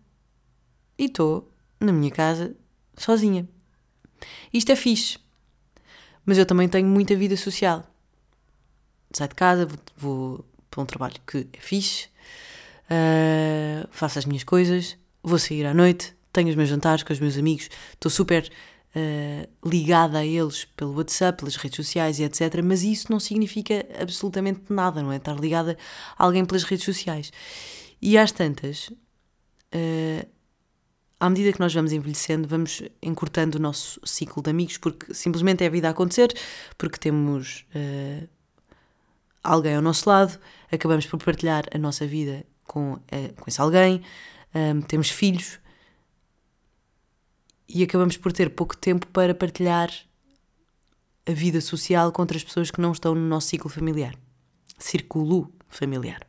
e 0.98 1.06
estou 1.06 1.50
na 1.80 1.92
minha 1.92 2.10
casa 2.10 2.54
sozinha. 2.96 3.48
Isto 4.52 4.72
é 4.72 4.76
fixe. 4.76 5.18
Mas 6.24 6.38
eu 6.38 6.46
também 6.46 6.68
tenho 6.68 6.86
muita 6.86 7.16
vida 7.16 7.36
social. 7.36 7.84
Saio 9.12 9.28
de 9.28 9.34
casa, 9.34 9.66
vou, 9.66 9.78
vou 9.96 10.44
para 10.70 10.82
um 10.82 10.86
trabalho 10.86 11.14
que 11.26 11.46
é 11.52 11.60
fixe, 11.60 12.06
uh, 12.86 13.88
faço 13.90 14.18
as 14.18 14.24
minhas 14.24 14.44
coisas, 14.44 14.96
vou 15.22 15.38
sair 15.38 15.66
à 15.66 15.74
noite, 15.74 16.14
tenho 16.32 16.48
os 16.48 16.54
meus 16.54 16.68
jantares 16.68 17.02
com 17.02 17.12
os 17.12 17.20
meus 17.20 17.36
amigos, 17.36 17.68
estou 17.92 18.10
super 18.10 18.50
uh, 18.96 19.68
ligada 19.68 20.18
a 20.18 20.26
eles 20.26 20.64
pelo 20.76 20.96
WhatsApp, 20.96 21.38
pelas 21.38 21.56
redes 21.56 21.76
sociais 21.76 22.18
e 22.18 22.24
etc. 22.24 22.62
Mas 22.62 22.82
isso 22.82 23.10
não 23.10 23.20
significa 23.20 23.86
absolutamente 24.00 24.62
nada, 24.68 25.02
não 25.02 25.12
é? 25.12 25.16
Estar 25.16 25.38
ligada 25.38 25.76
a 26.16 26.24
alguém 26.24 26.44
pelas 26.44 26.64
redes 26.64 26.84
sociais. 26.84 27.32
E 28.00 28.18
às 28.18 28.32
tantas, 28.32 28.88
uh, 28.88 30.28
à 31.18 31.30
medida 31.30 31.52
que 31.52 31.60
nós 31.60 31.72
vamos 31.72 31.92
envelhecendo, 31.92 32.48
vamos 32.48 32.82
encurtando 33.00 33.58
o 33.58 33.60
nosso 33.60 34.00
ciclo 34.04 34.42
de 34.42 34.50
amigos, 34.50 34.76
porque 34.76 35.14
simplesmente 35.14 35.62
é 35.62 35.68
a 35.68 35.70
vida 35.70 35.88
a 35.88 35.92
acontecer, 35.92 36.34
porque 36.76 36.98
temos 36.98 37.64
uh, 37.74 38.28
alguém 39.42 39.76
ao 39.76 39.82
nosso 39.82 40.08
lado, 40.08 40.38
acabamos 40.70 41.06
por 41.06 41.22
partilhar 41.22 41.64
a 41.72 41.78
nossa 41.78 42.06
vida 42.06 42.44
com, 42.64 42.94
uh, 42.94 43.00
com 43.36 43.44
esse 43.46 43.60
alguém, 43.60 44.02
um, 44.54 44.82
temos 44.82 45.10
filhos, 45.10 45.58
e 47.72 47.82
acabamos 47.82 48.18
por 48.18 48.32
ter 48.32 48.50
pouco 48.50 48.76
tempo 48.76 49.06
para 49.06 49.34
partilhar 49.34 49.90
a 51.26 51.32
vida 51.32 51.60
social 51.60 52.12
com 52.12 52.20
outras 52.20 52.44
pessoas 52.44 52.70
que 52.70 52.80
não 52.80 52.92
estão 52.92 53.14
no 53.14 53.26
nosso 53.26 53.48
ciclo 53.48 53.70
familiar, 53.70 54.14
círculo 54.78 55.50
familiar. 55.68 56.26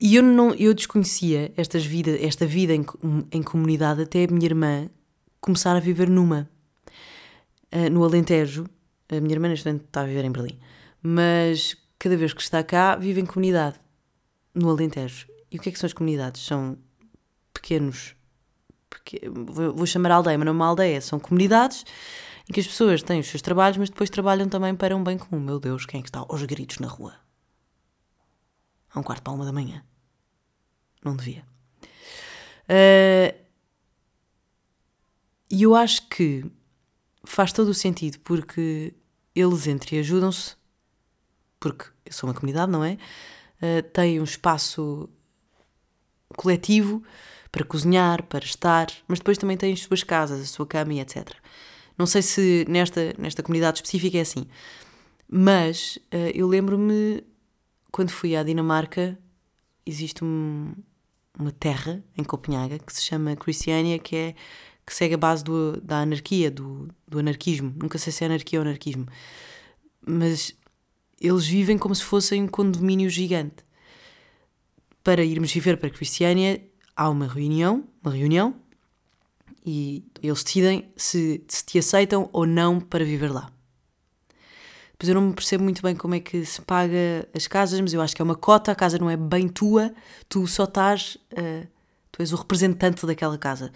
E 0.00 0.16
eu, 0.16 0.22
não, 0.22 0.52
eu 0.54 0.74
desconhecia 0.74 1.52
estas 1.56 1.86
vida, 1.86 2.18
esta 2.20 2.44
vida 2.44 2.74
em, 2.74 2.84
em 3.30 3.42
comunidade 3.42 4.02
até 4.02 4.24
a 4.24 4.26
minha 4.26 4.44
irmã 4.44 4.90
começar 5.40 5.76
a 5.76 5.80
viver 5.80 6.10
numa. 6.10 6.50
Uh, 7.72 7.90
no 7.90 8.04
Alentejo, 8.04 8.66
a 9.08 9.20
minha 9.20 9.34
irmã 9.34 9.48
neste 9.48 9.66
momento 9.66 9.84
está 9.86 10.02
a 10.02 10.06
viver 10.06 10.24
em 10.24 10.30
Berlim, 10.30 10.58
mas 11.02 11.76
cada 11.98 12.16
vez 12.16 12.32
que 12.32 12.42
está 12.42 12.62
cá 12.62 12.96
vive 12.96 13.20
em 13.20 13.26
comunidade, 13.26 13.78
no 14.54 14.68
Alentejo. 14.68 15.26
E 15.50 15.56
o 15.56 15.60
que 15.60 15.68
é 15.68 15.72
que 15.72 15.78
são 15.78 15.86
as 15.86 15.92
comunidades? 15.92 16.42
São 16.42 16.76
pequenos, 17.54 18.14
vou 19.74 19.86
chamar 19.86 20.10
aldeia, 20.10 20.36
mas 20.36 20.44
não 20.44 20.52
é 20.52 20.56
uma 20.56 20.66
aldeia, 20.66 21.00
são 21.00 21.18
comunidades 21.18 21.84
em 22.48 22.52
que 22.52 22.60
as 22.60 22.66
pessoas 22.66 23.02
têm 23.02 23.20
os 23.20 23.26
seus 23.26 23.40
trabalhos, 23.40 23.78
mas 23.78 23.88
depois 23.88 24.10
trabalham 24.10 24.48
também 24.48 24.74
para 24.74 24.94
um 24.94 25.02
bem 25.02 25.16
comum. 25.16 25.40
Meu 25.40 25.58
Deus, 25.58 25.86
quem 25.86 26.00
é 26.00 26.02
que 26.02 26.08
está 26.08 26.20
aos 26.20 26.42
gritos 26.42 26.78
na 26.78 26.88
rua? 26.88 27.14
A 28.90 29.00
um 29.00 29.02
quarto 29.02 29.22
para 29.22 29.32
uma 29.32 29.44
da 29.44 29.52
manhã. 29.52 29.82
Não 31.02 31.16
devia. 31.16 31.44
Uh, 32.68 33.34
e 35.50 35.62
eu 35.62 35.74
acho 35.74 36.06
que 36.08 36.44
faz 37.24 37.52
todo 37.52 37.68
o 37.68 37.74
sentido, 37.74 38.18
porque 38.20 38.94
eles 39.34 39.66
entre 39.66 39.98
ajudam-se, 39.98 40.56
porque 41.58 41.86
eu 42.04 42.12
sou 42.12 42.28
uma 42.28 42.34
comunidade, 42.34 42.70
não 42.70 42.84
é? 42.84 42.98
Uh, 43.56 43.82
têm 43.92 44.20
um 44.20 44.24
espaço 44.24 45.08
coletivo 46.36 47.02
para 47.54 47.64
cozinhar, 47.64 48.24
para 48.24 48.44
estar, 48.44 48.88
mas 49.06 49.20
depois 49.20 49.38
também 49.38 49.56
tem 49.56 49.72
as 49.72 49.78
suas 49.78 50.02
casas, 50.02 50.40
a 50.40 50.44
sua 50.44 50.66
cama 50.66 50.92
e 50.92 50.98
etc. 50.98 51.30
Não 51.96 52.04
sei 52.04 52.20
se 52.20 52.66
nesta, 52.68 53.14
nesta 53.16 53.44
comunidade 53.44 53.78
específica 53.78 54.18
é 54.18 54.22
assim, 54.22 54.44
mas 55.30 55.96
uh, 56.12 56.32
eu 56.34 56.48
lembro-me 56.48 57.22
quando 57.92 58.10
fui 58.10 58.34
à 58.34 58.42
Dinamarca, 58.42 59.16
existe 59.86 60.24
um, 60.24 60.72
uma 61.38 61.52
terra 61.52 62.02
em 62.18 62.24
Copenhaga 62.24 62.76
que 62.80 62.92
se 62.92 63.04
chama 63.04 63.36
Christiania, 63.36 64.00
que 64.00 64.16
é 64.16 64.34
que 64.84 64.92
segue 64.92 65.14
a 65.14 65.18
base 65.18 65.44
do, 65.44 65.80
da 65.80 66.00
anarquia, 66.00 66.50
do, 66.50 66.88
do 67.06 67.20
anarquismo. 67.20 67.72
Nunca 67.80 67.98
sei 67.98 68.12
se 68.12 68.24
é 68.24 68.26
anarquia 68.26 68.58
ou 68.58 68.66
anarquismo, 68.66 69.06
mas 70.04 70.56
eles 71.20 71.46
vivem 71.46 71.78
como 71.78 71.94
se 71.94 72.02
fossem 72.02 72.42
um 72.42 72.48
condomínio 72.48 73.08
gigante. 73.08 73.64
Para 75.04 75.22
irmos 75.22 75.52
viver 75.52 75.76
para 75.76 75.88
Christiania, 75.88 76.60
há 76.96 77.08
uma 77.08 77.26
reunião, 77.26 77.84
uma 78.02 78.12
reunião, 78.12 78.54
e 79.64 80.04
eles 80.22 80.44
decidem 80.44 80.90
se, 80.96 81.42
se 81.48 81.64
te 81.64 81.78
aceitam 81.78 82.28
ou 82.32 82.46
não 82.46 82.80
para 82.80 83.04
viver 83.04 83.32
lá. 83.32 83.50
Depois 84.92 85.08
eu 85.08 85.14
não 85.14 85.28
me 85.28 85.34
percebo 85.34 85.64
muito 85.64 85.82
bem 85.82 85.96
como 85.96 86.14
é 86.14 86.20
que 86.20 86.44
se 86.44 86.60
paga 86.62 87.28
as 87.34 87.46
casas, 87.46 87.80
mas 87.80 87.92
eu 87.92 88.00
acho 88.00 88.14
que 88.14 88.22
é 88.22 88.24
uma 88.24 88.36
cota, 88.36 88.70
a 88.70 88.74
casa 88.74 88.98
não 88.98 89.10
é 89.10 89.16
bem 89.16 89.48
tua, 89.48 89.92
tu 90.28 90.46
só 90.46 90.64
estás, 90.64 91.16
uh, 91.32 91.66
tu 92.12 92.22
és 92.22 92.32
o 92.32 92.36
representante 92.36 93.04
daquela 93.04 93.36
casa. 93.36 93.72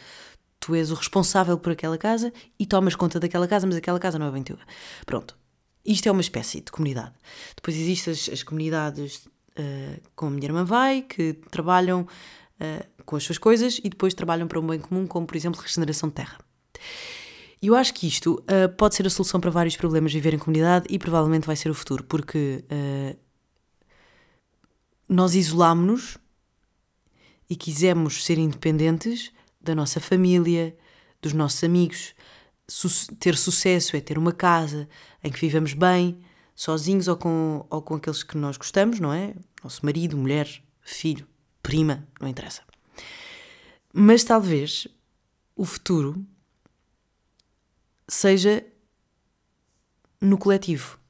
Tu 0.61 0.75
és 0.75 0.91
o 0.91 0.95
responsável 0.95 1.59
por 1.59 1.73
aquela 1.73 1.99
casa 1.99 2.33
e 2.59 2.67
tomas 2.67 2.95
conta 2.95 3.19
daquela 3.19 3.49
casa, 3.49 3.67
mas 3.67 3.77
aquela 3.77 3.99
casa 3.99 4.19
não 4.19 4.27
é 4.27 4.31
bem 4.31 4.43
tua. 4.43 4.59
Pronto. 5.07 5.37
Isto 5.85 6.09
é 6.09 6.13
uma 6.13 6.21
espécie 6.21 6.61
de 6.61 6.71
comunidade. 6.71 7.15
Depois 7.57 7.77
existem 7.77 8.13
as, 8.13 8.29
as 8.29 8.43
comunidades 8.43 9.27
uh, 9.59 10.01
como 10.15 10.33
a 10.33 10.35
minha 10.35 10.47
irmã 10.47 10.65
vai, 10.65 11.03
que 11.03 11.33
trabalham 11.51 12.03
uh, 12.03 12.98
com 13.09 13.17
as 13.17 13.25
suas 13.25 13.39
coisas 13.39 13.81
e 13.83 13.89
depois 13.89 14.13
trabalham 14.13 14.47
para 14.47 14.61
um 14.61 14.67
bem 14.67 14.79
comum, 14.79 15.07
como 15.07 15.27
por 15.27 15.35
exemplo 15.35 15.59
regeneração 15.59 16.11
de 16.11 16.17
terra. 16.17 16.39
E 17.61 17.69
eu 17.69 17.75
acho 17.75 17.95
que 17.95 18.07
isto 18.07 18.35
uh, 18.35 18.69
pode 18.77 18.95
ser 18.95 19.07
a 19.07 19.11
solução 19.11 19.41
para 19.41 19.51
vários 19.51 19.79
problemas 19.79 20.13
de 20.13 20.19
viver 20.19 20.35
em 20.35 20.39
comunidade 20.39 20.85
e 20.91 20.99
provavelmente 20.99 21.47
vai 21.47 21.57
ser 21.57 21.71
o 21.71 21.75
futuro, 21.75 22.05
porque 22.05 22.63
uh, 22.71 23.19
nós 25.09 25.35
isolámos-nos 25.35 26.19
e 27.49 27.57
quisemos 27.57 28.27
ser 28.27 28.37
independentes 28.37 29.33
da 29.59 29.75
nossa 29.75 30.01
família, 30.01 30.77
dos 31.23 31.33
nossos 31.33 31.65
amigos. 31.65 32.15
Su 32.69 32.91
ter 33.17 33.39
sucesso 33.39 33.97
é 33.97 34.01
ter 34.01 34.19
uma 34.19 34.33
casa 34.33 34.87
em 35.25 35.33
que 35.33 35.41
vivemos 35.41 35.73
bem, 35.73 36.21
sozinhos 36.55 37.09
ou 37.09 37.17
com, 37.17 37.65
ou 37.71 37.81
com 37.81 37.95
aqueles 37.95 38.23
que 38.23 38.37
nós 38.37 38.59
gostamos, 38.59 39.01
não 39.01 39.15
é? 39.15 39.35
Nosso 39.65 39.83
marido, 39.83 40.15
mulher, 40.15 40.47
filho, 40.83 41.27
prima, 41.63 42.07
não 42.21 42.29
interessa. 42.29 42.68
Mas 44.01 44.23
talvez 44.23 44.87
o 45.57 45.65
futuro 45.65 46.25
seja 48.07 48.65
no 50.21 50.39
coletivo. 50.39 51.01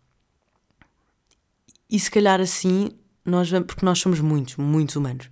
E 1.91 2.01
se 2.01 2.11
calhar 2.11 2.41
assim, 2.41 2.89
nós 3.27 3.51
vamos, 3.51 3.67
porque 3.67 3.85
nós 3.85 3.99
somos 3.99 4.21
muitos, 4.21 4.57
muitos 4.57 4.97
humanos. 4.97 5.31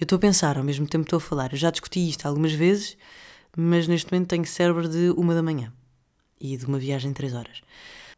Eu 0.00 0.04
estou 0.04 0.16
a 0.16 0.18
pensar, 0.18 0.58
ao 0.58 0.64
mesmo 0.64 0.84
tempo 0.84 1.04
estou 1.04 1.18
a 1.18 1.20
falar. 1.20 1.52
Eu 1.52 1.58
já 1.58 1.70
discuti 1.70 2.08
isto 2.08 2.26
algumas 2.26 2.54
vezes, 2.54 2.96
mas 3.56 3.86
neste 3.86 4.12
momento 4.12 4.30
tenho 4.30 4.44
cérebro 4.44 4.88
de 4.88 5.10
uma 5.10 5.32
da 5.32 5.44
manhã 5.44 5.72
e 6.40 6.56
de 6.56 6.66
uma 6.66 6.80
viagem 6.80 7.12
de 7.12 7.14
três 7.14 7.34
horas. 7.34 7.60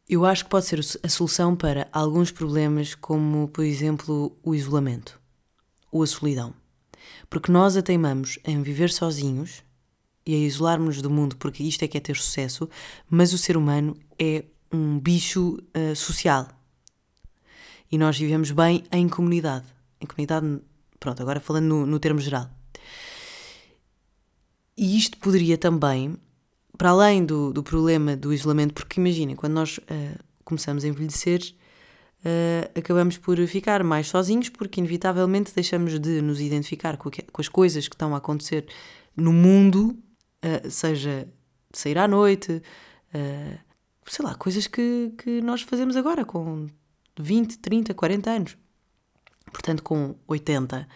Eu 0.09 0.25
acho 0.25 0.45
que 0.45 0.49
pode 0.49 0.65
ser 0.65 0.79
a 1.03 1.09
solução 1.09 1.55
para 1.55 1.87
alguns 1.91 2.31
problemas, 2.31 2.95
como, 2.95 3.47
por 3.49 3.65
exemplo, 3.65 4.35
o 4.41 4.55
isolamento 4.55 5.21
ou 5.91 6.01
a 6.01 6.07
solidão. 6.07 6.62
Porque 7.29 7.51
nós 7.51 7.75
a 7.77 7.81
teimamos 7.81 8.39
em 8.45 8.61
viver 8.61 8.89
sozinhos 8.89 9.63
e 10.25 10.33
a 10.33 10.37
isolarmos-nos 10.37 11.01
do 11.01 11.09
mundo, 11.09 11.35
porque 11.37 11.63
isto 11.63 11.83
é 11.83 11.87
que 11.87 11.97
é 11.97 12.01
ter 12.01 12.15
sucesso, 12.15 12.69
mas 13.09 13.33
o 13.33 13.37
ser 13.37 13.57
humano 13.57 13.95
é 14.17 14.45
um 14.71 14.99
bicho 14.99 15.57
uh, 15.75 15.95
social. 15.95 16.47
E 17.91 17.97
nós 17.97 18.17
vivemos 18.17 18.51
bem 18.51 18.83
em 18.91 19.07
comunidade. 19.07 19.65
Em 20.01 20.05
comunidade, 20.05 20.59
pronto, 20.99 21.21
agora 21.21 21.39
falando 21.39 21.65
no, 21.65 21.85
no 21.85 21.99
termo 21.99 22.19
geral. 22.19 22.49
E 24.75 24.97
isto 24.97 25.17
poderia 25.19 25.57
também, 25.57 26.17
para 26.77 26.89
além 26.89 27.23
do, 27.23 27.53
do 27.53 27.61
problema 27.61 28.15
do 28.15 28.33
isolamento, 28.33 28.73
porque 28.73 28.99
imaginem, 28.99 29.35
quando 29.35 29.53
nós 29.53 29.77
uh, 29.77 30.19
começamos 30.43 30.83
a 30.83 30.87
envelhecer, 30.87 31.53
uh, 32.25 32.79
acabamos 32.79 33.17
por 33.17 33.37
ficar 33.47 33.83
mais 33.83 34.07
sozinhos, 34.07 34.49
porque 34.49 34.79
inevitavelmente 34.79 35.53
deixamos 35.53 35.99
de 35.99 36.21
nos 36.21 36.39
identificar 36.39 36.97
com, 36.97 37.09
com 37.09 37.41
as 37.41 37.47
coisas 37.47 37.87
que 37.87 37.95
estão 37.95 38.13
a 38.13 38.17
acontecer 38.17 38.65
no 39.15 39.31
mundo, 39.31 39.97
uh, 40.43 40.69
seja 40.69 41.27
sair 41.71 41.97
à 41.97 42.07
noite, 42.07 42.61
sei 44.05 44.25
lá, 44.25 44.35
coisas 44.35 44.67
que, 44.67 45.11
que 45.17 45.41
nós 45.41 45.63
fazemos 45.63 45.95
agora 45.95 46.23
com 46.23 46.67
20, 47.19 47.57
30, 47.57 47.93
40 47.95 48.29
anos. 48.29 48.57
Portanto, 49.51 49.81
com 49.81 50.15
80 50.27 50.87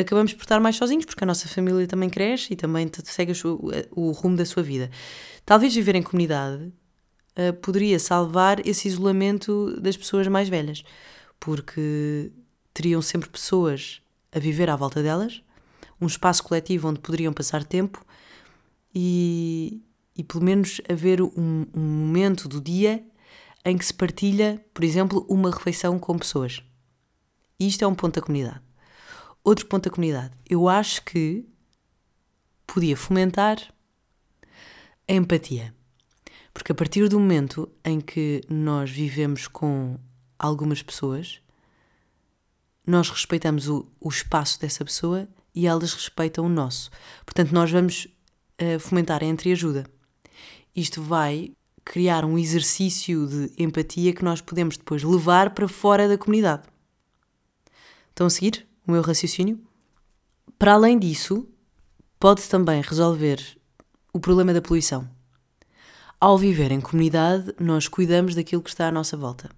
acabamos 0.00 0.32
por 0.32 0.42
estar 0.42 0.60
mais 0.60 0.76
sozinhos, 0.76 1.04
porque 1.04 1.24
a 1.24 1.26
nossa 1.26 1.48
família 1.48 1.86
também 1.86 2.08
cresce 2.08 2.52
e 2.52 2.56
também 2.56 2.90
segue 3.04 3.32
o 3.90 4.10
rumo 4.12 4.36
da 4.36 4.44
sua 4.44 4.62
vida. 4.62 4.90
Talvez 5.44 5.74
viver 5.74 5.94
em 5.94 6.02
comunidade 6.02 6.72
uh, 7.38 7.52
poderia 7.54 7.98
salvar 7.98 8.66
esse 8.66 8.88
isolamento 8.88 9.80
das 9.80 9.96
pessoas 9.96 10.26
mais 10.26 10.48
velhas, 10.48 10.82
porque 11.38 12.32
teriam 12.74 13.00
sempre 13.00 13.28
pessoas 13.28 14.02
a 14.32 14.38
viver 14.38 14.68
à 14.68 14.76
volta 14.76 15.02
delas, 15.02 15.42
um 16.00 16.06
espaço 16.06 16.42
coletivo 16.42 16.88
onde 16.88 17.00
poderiam 17.00 17.32
passar 17.32 17.64
tempo 17.64 18.04
e, 18.94 19.82
e 20.16 20.22
pelo 20.22 20.44
menos 20.44 20.80
haver 20.88 21.22
um, 21.22 21.66
um 21.74 21.80
momento 21.80 22.48
do 22.48 22.60
dia 22.60 23.04
em 23.64 23.76
que 23.76 23.84
se 23.84 23.94
partilha, 23.94 24.64
por 24.72 24.84
exemplo, 24.84 25.26
uma 25.28 25.50
refeição 25.50 25.98
com 25.98 26.18
pessoas. 26.18 26.62
Isto 27.58 27.84
é 27.84 27.86
um 27.86 27.94
ponto 27.94 28.14
da 28.14 28.24
comunidade. 28.24 28.62
Outro 29.42 29.66
ponto 29.66 29.84
da 29.88 29.94
comunidade. 29.94 30.32
Eu 30.48 30.68
acho 30.68 31.02
que 31.04 31.44
podia 32.66 32.96
fomentar 32.96 33.58
a 35.08 35.12
empatia. 35.12 35.74
Porque 36.58 36.72
a 36.72 36.74
partir 36.74 37.08
do 37.08 37.20
momento 37.20 37.70
em 37.84 38.00
que 38.00 38.42
nós 38.50 38.90
vivemos 38.90 39.46
com 39.46 39.96
algumas 40.36 40.82
pessoas, 40.82 41.40
nós 42.84 43.08
respeitamos 43.08 43.68
o, 43.68 43.86
o 44.00 44.08
espaço 44.08 44.60
dessa 44.60 44.84
pessoa 44.84 45.28
e 45.54 45.68
elas 45.68 45.94
respeitam 45.94 46.44
o 46.44 46.48
nosso. 46.48 46.90
Portanto, 47.24 47.52
nós 47.52 47.70
vamos 47.70 48.08
uh, 48.60 48.80
fomentar 48.80 49.22
a 49.22 49.26
entreajuda. 49.26 49.86
Isto 50.74 51.00
vai 51.00 51.52
criar 51.84 52.24
um 52.24 52.36
exercício 52.36 53.28
de 53.28 53.52
empatia 53.56 54.12
que 54.12 54.24
nós 54.24 54.40
podemos 54.40 54.76
depois 54.76 55.04
levar 55.04 55.54
para 55.54 55.68
fora 55.68 56.08
da 56.08 56.18
comunidade. 56.18 56.64
Estão 58.10 58.26
a 58.26 58.30
seguir? 58.30 58.66
o 58.84 58.90
meu 58.90 59.00
raciocínio. 59.00 59.60
Para 60.58 60.72
além 60.72 60.98
disso, 60.98 61.46
pode 62.18 62.42
também 62.48 62.82
resolver 62.82 63.38
o 64.12 64.18
problema 64.18 64.52
da 64.52 64.60
poluição. 64.60 65.08
Ao 66.20 66.36
viver 66.36 66.72
em 66.72 66.80
comunidade, 66.80 67.54
nós 67.60 67.86
cuidamos 67.86 68.34
daquilo 68.34 68.60
que 68.60 68.70
está 68.70 68.88
à 68.88 68.90
nossa 68.90 69.16
volta. 69.16 69.48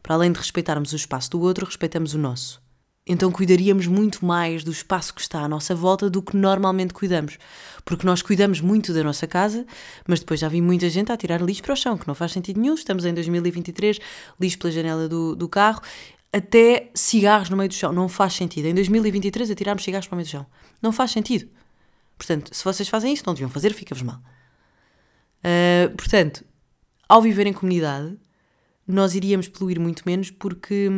Para 0.00 0.14
além 0.14 0.30
de 0.30 0.38
respeitarmos 0.38 0.92
o 0.92 0.96
espaço 0.96 1.28
do 1.32 1.40
outro, 1.40 1.66
respeitamos 1.66 2.14
o 2.14 2.18
nosso. 2.18 2.62
Então 3.04 3.32
cuidaríamos 3.32 3.88
muito 3.88 4.24
mais 4.24 4.62
do 4.62 4.70
espaço 4.70 5.12
que 5.12 5.20
está 5.20 5.40
à 5.40 5.48
nossa 5.48 5.74
volta 5.74 6.08
do 6.08 6.22
que 6.22 6.36
normalmente 6.36 6.94
cuidamos. 6.94 7.36
Porque 7.84 8.06
nós 8.06 8.22
cuidamos 8.22 8.60
muito 8.60 8.94
da 8.94 9.02
nossa 9.02 9.26
casa, 9.26 9.66
mas 10.06 10.20
depois 10.20 10.38
já 10.38 10.48
vi 10.48 10.60
muita 10.60 10.88
gente 10.88 11.10
a 11.10 11.16
tirar 11.16 11.42
lixo 11.42 11.64
para 11.64 11.72
o 11.72 11.76
chão, 11.76 11.98
que 11.98 12.06
não 12.06 12.14
faz 12.14 12.30
sentido 12.30 12.60
nenhum. 12.60 12.74
Estamos 12.74 13.04
em 13.04 13.12
2023, 13.12 13.98
lixo 14.40 14.58
pela 14.58 14.72
janela 14.72 15.08
do, 15.08 15.34
do 15.34 15.48
carro 15.48 15.80
até 16.32 16.92
cigarros 16.94 17.50
no 17.50 17.56
meio 17.56 17.68
do 17.68 17.74
chão. 17.74 17.92
Não 17.92 18.08
faz 18.08 18.34
sentido. 18.34 18.66
Em 18.66 18.74
2023, 18.74 19.50
atirarmos 19.50 19.82
cigarros 19.82 20.06
para 20.06 20.14
o 20.14 20.18
meio 20.18 20.28
do 20.28 20.30
chão. 20.30 20.46
Não 20.80 20.92
faz 20.92 21.10
sentido. 21.10 21.48
Portanto, 22.16 22.54
se 22.54 22.62
vocês 22.62 22.88
fazem 22.88 23.12
isso, 23.12 23.24
não 23.26 23.34
deviam 23.34 23.50
fazer, 23.50 23.74
fica-vos 23.74 24.04
mal. 24.04 24.20
Uh, 25.38 25.94
portanto, 25.96 26.44
ao 27.08 27.22
viver 27.22 27.46
em 27.46 27.52
comunidade, 27.52 28.16
nós 28.86 29.14
iríamos 29.14 29.48
poluir 29.48 29.80
muito 29.80 30.02
menos 30.06 30.30
porque 30.30 30.88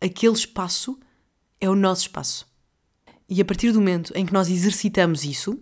aquele 0.00 0.34
espaço 0.34 0.98
é 1.60 1.68
o 1.68 1.74
nosso 1.74 2.02
espaço. 2.02 2.46
E 3.28 3.40
a 3.40 3.44
partir 3.44 3.72
do 3.72 3.78
momento 3.80 4.12
em 4.14 4.26
que 4.26 4.32
nós 4.32 4.48
exercitamos 4.50 5.24
isso, 5.24 5.58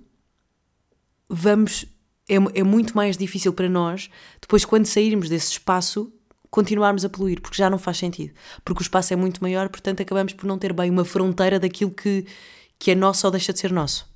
vamos. 1.29 1.85
É, 2.29 2.35
é 2.61 2.63
muito 2.63 2.97
mais 2.97 3.17
difícil 3.17 3.53
para 3.53 3.69
nós, 3.69 4.09
depois, 4.41 4.65
quando 4.65 4.87
sairmos 4.87 5.29
desse 5.29 5.51
espaço, 5.51 6.13
continuarmos 6.51 7.05
a 7.05 7.09
poluir, 7.09 7.41
porque 7.41 7.57
já 7.57 7.71
não 7.71 7.79
faz 7.79 7.99
sentido. 7.99 8.35
Porque 8.65 8.83
o 8.83 8.85
espaço 8.85 9.13
é 9.13 9.17
muito 9.17 9.41
maior, 9.41 9.69
portanto 9.69 10.03
acabamos 10.03 10.33
por 10.33 10.47
não 10.47 10.59
ter 10.59 10.73
bem 10.73 10.91
uma 10.91 11.05
fronteira 11.05 11.59
daquilo 11.59 11.91
que, 11.91 12.27
que 12.79 12.91
é 12.91 12.95
nosso 12.95 13.27
ou 13.27 13.31
deixa 13.31 13.53
de 13.53 13.59
ser 13.59 13.73
nosso. 13.73 14.10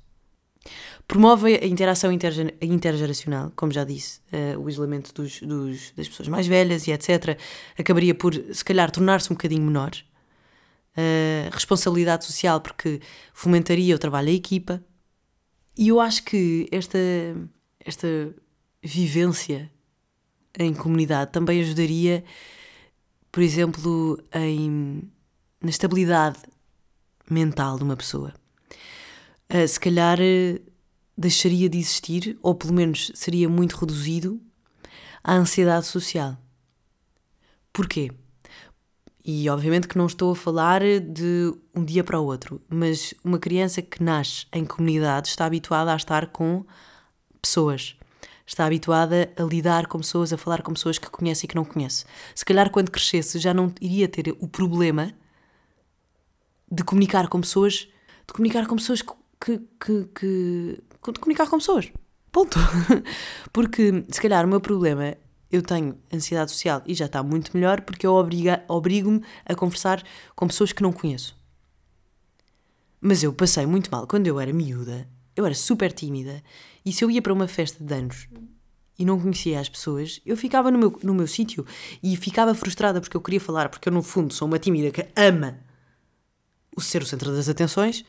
Promove 1.07 1.59
a 1.61 1.65
interação 1.67 2.11
intergeracional, 2.11 3.51
como 3.55 3.71
já 3.71 3.83
disse, 3.83 4.19
uh, 4.33 4.59
o 4.59 4.67
isolamento 4.67 5.13
dos, 5.13 5.39
dos, 5.39 5.91
das 5.91 6.07
pessoas 6.07 6.27
mais 6.27 6.47
velhas 6.47 6.87
e 6.87 6.91
etc. 6.91 7.39
acabaria 7.77 8.15
por, 8.15 8.33
se 8.33 8.65
calhar, 8.65 8.89
tornar-se 8.89 9.31
um 9.31 9.35
bocadinho 9.35 9.63
menor. 9.63 9.91
Uh, 10.97 11.51
responsabilidade 11.51 12.25
social, 12.25 12.59
porque 12.59 13.01
fomentaria 13.33 13.95
o 13.95 13.99
trabalho 13.99 14.29
em 14.29 14.35
equipa. 14.35 14.83
E 15.77 15.89
eu 15.89 15.99
acho 15.99 16.23
que 16.23 16.67
esta, 16.71 16.97
esta 17.79 18.07
vivência 18.81 19.69
em 20.57 20.73
comunidade 20.73 21.31
também 21.31 21.61
ajudaria, 21.61 22.23
por 23.31 23.43
exemplo, 23.43 24.17
em, 24.33 25.03
na 25.61 25.69
estabilidade 25.69 26.39
mental 27.29 27.77
de 27.77 27.83
uma 27.83 27.95
pessoa. 27.95 28.33
Uh, 29.53 29.67
se 29.67 29.79
calhar 29.79 30.17
deixaria 31.17 31.69
de 31.69 31.77
existir, 31.77 32.37
ou 32.41 32.55
pelo 32.55 32.73
menos 32.73 33.11
seria 33.15 33.47
muito 33.47 33.73
reduzido, 33.77 34.41
a 35.23 35.33
ansiedade 35.33 35.85
social. 35.85 36.37
Porquê? 37.71 38.11
E 39.23 39.49
obviamente 39.49 39.87
que 39.87 39.97
não 39.97 40.05
estou 40.05 40.31
a 40.31 40.35
falar 40.35 40.81
de 40.81 41.53
um 41.73 41.83
dia 41.83 42.03
para 42.03 42.19
o 42.19 42.25
outro, 42.25 42.61
mas 42.69 43.13
uma 43.23 43.39
criança 43.39 43.81
que 43.81 44.03
nasce 44.03 44.45
em 44.53 44.63
comunidade 44.63 45.29
está 45.29 45.45
habituada 45.45 45.91
a 45.91 45.95
estar 45.95 46.27
com 46.27 46.63
pessoas 47.41 47.97
está 48.45 48.65
habituada 48.65 49.31
a 49.35 49.43
lidar 49.43 49.87
com 49.87 49.97
pessoas, 49.97 50.31
a 50.31 50.37
falar 50.37 50.61
com 50.61 50.73
pessoas 50.73 50.97
que 50.97 51.09
conhece 51.09 51.45
e 51.45 51.47
que 51.47 51.55
não 51.55 51.65
conhece. 51.65 52.05
Se 52.33 52.45
calhar 52.45 52.69
quando 52.69 52.91
crescesse 52.91 53.39
já 53.39 53.53
não 53.53 53.73
iria 53.81 54.07
ter 54.07 54.35
o 54.39 54.47
problema 54.47 55.11
de 56.71 56.83
comunicar 56.83 57.27
com 57.27 57.41
pessoas, 57.41 57.87
de 58.27 58.33
comunicar 58.33 58.67
com 58.67 58.75
pessoas 58.75 59.01
que, 59.01 59.59
que, 59.79 60.05
que, 60.13 60.83
de 61.11 61.19
comunicar 61.19 61.49
com 61.49 61.57
pessoas. 61.57 61.91
Ponto. 62.31 62.57
Porque 63.51 64.05
se 64.09 64.21
calhar 64.21 64.45
o 64.45 64.47
meu 64.47 64.59
problema 64.59 65.15
eu 65.51 65.61
tenho 65.61 65.97
ansiedade 66.13 66.51
social 66.51 66.81
e 66.85 66.93
já 66.93 67.05
está 67.05 67.23
muito 67.23 67.51
melhor 67.55 67.81
porque 67.81 68.05
eu 68.05 68.13
obrigo-me 68.67 69.21
a 69.45 69.55
conversar 69.55 70.03
com 70.35 70.47
pessoas 70.47 70.73
que 70.73 70.83
não 70.83 70.91
conheço. 70.91 71.37
Mas 72.99 73.23
eu 73.23 73.31
passei 73.31 73.65
muito 73.65 73.89
mal 73.89 74.05
quando 74.05 74.27
eu 74.27 74.37
era 74.39 74.51
miúda 74.51 75.07
eu 75.35 75.45
era 75.45 75.53
super 75.53 75.91
tímida 75.91 76.41
e 76.85 76.93
se 76.93 77.03
eu 77.03 77.11
ia 77.11 77.21
para 77.21 77.33
uma 77.33 77.47
festa 77.47 77.83
de 77.83 77.93
anos 77.93 78.27
e 78.97 79.03
não 79.03 79.19
conhecia 79.19 79.59
as 79.59 79.67
pessoas, 79.67 80.21
eu 80.25 80.37
ficava 80.37 80.71
no 80.71 80.77
meu, 80.77 80.97
no 81.03 81.13
meu 81.13 81.27
sítio 81.27 81.65
e 82.01 82.15
ficava 82.15 82.55
frustrada 82.55 83.01
porque 83.01 83.17
eu 83.17 83.21
queria 83.21 83.41
falar, 83.41 83.67
porque 83.67 83.89
eu, 83.89 83.93
no 83.93 84.01
fundo, 84.01 84.33
sou 84.33 84.47
uma 84.47 84.57
tímida 84.57 84.89
que 84.89 85.05
ama 85.15 85.59
o 86.75 86.81
ser 86.81 87.01
o 87.01 87.05
centro 87.05 87.35
das 87.35 87.49
atenções, 87.49 88.05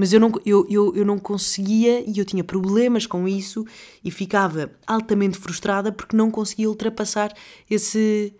mas 0.00 0.14
eu 0.14 0.18
não, 0.18 0.32
eu, 0.46 0.66
eu, 0.70 0.96
eu 0.96 1.04
não 1.04 1.18
conseguia 1.18 2.02
e 2.08 2.18
eu 2.18 2.24
tinha 2.24 2.42
problemas 2.42 3.04
com 3.04 3.28
isso 3.28 3.66
e 4.02 4.10
ficava 4.10 4.72
altamente 4.86 5.36
frustrada 5.36 5.92
porque 5.92 6.16
não 6.16 6.30
conseguia 6.30 6.70
ultrapassar 6.70 7.30
esse, 7.68 8.34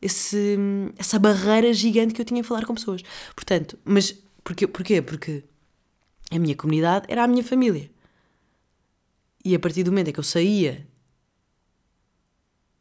esse, 0.00 0.56
essa 0.96 1.18
barreira 1.18 1.72
gigante 1.72 2.14
que 2.14 2.20
eu 2.20 2.24
tinha 2.24 2.38
em 2.38 2.44
falar 2.44 2.64
com 2.64 2.76
pessoas. 2.76 3.02
Portanto, 3.34 3.76
mas 3.84 4.16
porquê? 4.44 4.68
porquê? 4.68 5.02
Porque 5.02 5.42
a 6.30 6.38
minha 6.38 6.54
comunidade 6.54 7.06
era 7.08 7.24
a 7.24 7.26
minha 7.26 7.42
família. 7.42 7.90
E 9.44 9.52
a 9.52 9.58
partir 9.58 9.82
do 9.82 9.90
momento 9.90 10.10
em 10.10 10.12
que 10.12 10.20
eu 10.20 10.22
saía 10.22 10.86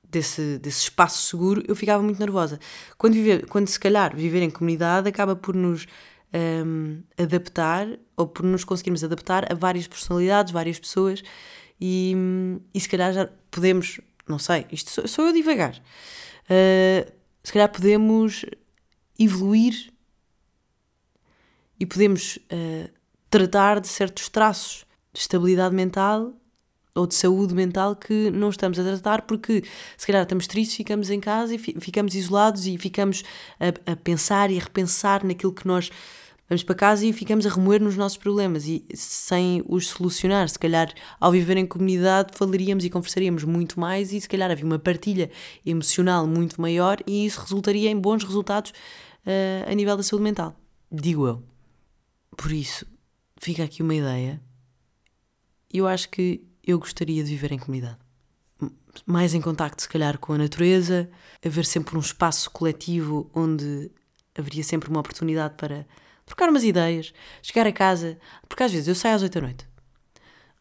desse, 0.08 0.60
desse 0.60 0.84
espaço 0.84 1.28
seguro, 1.28 1.64
eu 1.68 1.76
ficava 1.76 2.04
muito 2.04 2.20
nervosa. 2.20 2.60
Quando, 2.96 3.14
viver, 3.14 3.48
quando 3.48 3.68
se 3.70 3.80
calhar 3.80 4.16
viver 4.16 4.44
em 4.44 4.52
comunidade 4.52 5.10
acaba 5.10 5.36
por 5.36 5.56
nos 5.56 5.88
um, 6.34 7.02
adaptar 7.18 7.88
ou 8.16 8.28
por 8.28 8.44
nos 8.46 8.64
conseguirmos 8.64 9.04
adaptar 9.04 9.52
a 9.52 9.56
várias 9.56 9.88
personalidades, 9.88 10.52
várias 10.52 10.80
pessoas 10.80 11.24
e, 11.80 12.16
e 12.74 12.80
se 12.80 12.90
calhar 12.90 13.14
já 13.14 13.30
podemos, 13.50 14.00
não 14.28 14.38
sei, 14.38 14.66
isto 14.72 14.92
sou, 14.92 15.08
sou 15.08 15.28
eu 15.28 15.34
devagar, 15.34 15.76
uh, 15.76 17.12
se 17.44 17.54
calhar 17.54 17.72
podemos 17.72 18.46
evoluir 19.18 19.92
e 21.80 21.86
podemos 21.86 22.38
uh, 22.38 22.90
tratar 23.30 23.80
de 23.80 23.88
certos 23.88 24.30
traços 24.30 24.86
de 25.14 25.20
estabilidade 25.20 25.74
mental 25.74 26.34
ou 26.96 27.08
de 27.08 27.16
saúde 27.16 27.54
mental 27.54 27.96
que 27.96 28.30
não 28.32 28.50
estamos 28.50 28.78
a 28.80 28.84
tratar 28.84 29.22
porque 29.22 29.64
se 29.98 30.06
calhar 30.06 30.24
estamos 30.24 30.48
tristes, 30.48 30.76
ficamos 30.76 31.10
em 31.10 31.20
casa 31.20 31.56
e 31.56 31.58
ficamos 31.58 32.14
isolados 32.16 32.66
e 32.66 32.78
ficamos 32.78 33.24
a, 33.60 33.92
a 33.92 33.96
pensar 33.96 34.52
e 34.52 34.58
a 34.60 34.64
repensar 34.64 35.24
naquilo 35.24 35.54
que 35.54 35.68
nós 35.68 35.90
vamos 36.50 36.64
para 36.64 36.76
casa 36.76 37.06
e 37.06 37.14
ficamos 37.14 37.46
a 37.46 37.50
remoer 37.50 37.82
nos 37.82 37.96
nossos 37.96 38.18
problemas 38.18 38.66
e 38.66 38.84
sem 38.94 39.64
os 39.68 39.88
solucionar. 39.88 40.50
Se 40.50 40.58
calhar, 40.58 40.92
ao 41.20 41.32
viver 41.32 41.58
em 41.58 41.66
comunidade, 41.66 42.36
falaríamos 42.36 42.84
e 42.84 42.90
conversaríamos 42.90 43.44
muito 43.44 43.80
mais 43.80 44.12
e 44.12 44.20
se 44.20 44.28
calhar 44.28 44.50
havia 44.50 44.66
uma 44.66 44.80
partilha 44.80 45.30
emocional 45.66 46.26
muito 46.26 46.60
maior 46.60 46.98
e 47.06 47.26
isso 47.26 47.40
resultaria 47.40 47.90
em 47.90 48.00
bons 48.00 48.24
resultados 48.24 48.72
uh, 48.72 49.72
a 49.72 49.74
nível 49.76 49.96
da 49.96 50.04
saúde 50.04 50.24
mental. 50.24 50.60
Digo 50.92 51.28
eu. 51.28 51.44
Por 52.36 52.52
isso, 52.52 52.86
fica 53.38 53.64
aqui 53.64 53.84
uma 53.84 53.94
ideia. 53.94 54.42
Eu 55.72 55.88
acho 55.88 56.10
que 56.10 56.44
eu 56.66 56.80
gostaria 56.80 57.24
de 57.24 57.30
viver 57.30 57.52
em 57.52 57.60
comunidade. 57.60 57.98
Mais 59.06 59.34
em 59.34 59.42
contacto, 59.42 59.82
se 59.84 59.90
calhar, 59.90 60.18
com 60.18 60.34
a 60.34 60.38
natureza, 60.38 61.10
haver 61.46 61.66
sempre 61.66 61.96
um 61.96 62.00
espaço 62.00 62.50
coletivo 62.50 63.30
onde 63.36 63.92
haveria 64.36 64.64
sempre 64.64 64.90
uma 64.90 65.00
oportunidade 65.00 65.56
para 65.56 65.86
trocar 66.30 66.48
umas 66.48 66.64
ideias, 66.64 67.12
chegar 67.42 67.68
a 67.68 67.72
casa, 67.72 68.18
porque 68.48 68.64
às 68.64 68.72
vezes 68.72 68.88
eu 68.88 68.96
saio 68.96 69.16
às 69.16 69.24
oito 69.24 69.34
da 69.34 69.42
noite. 69.42 69.68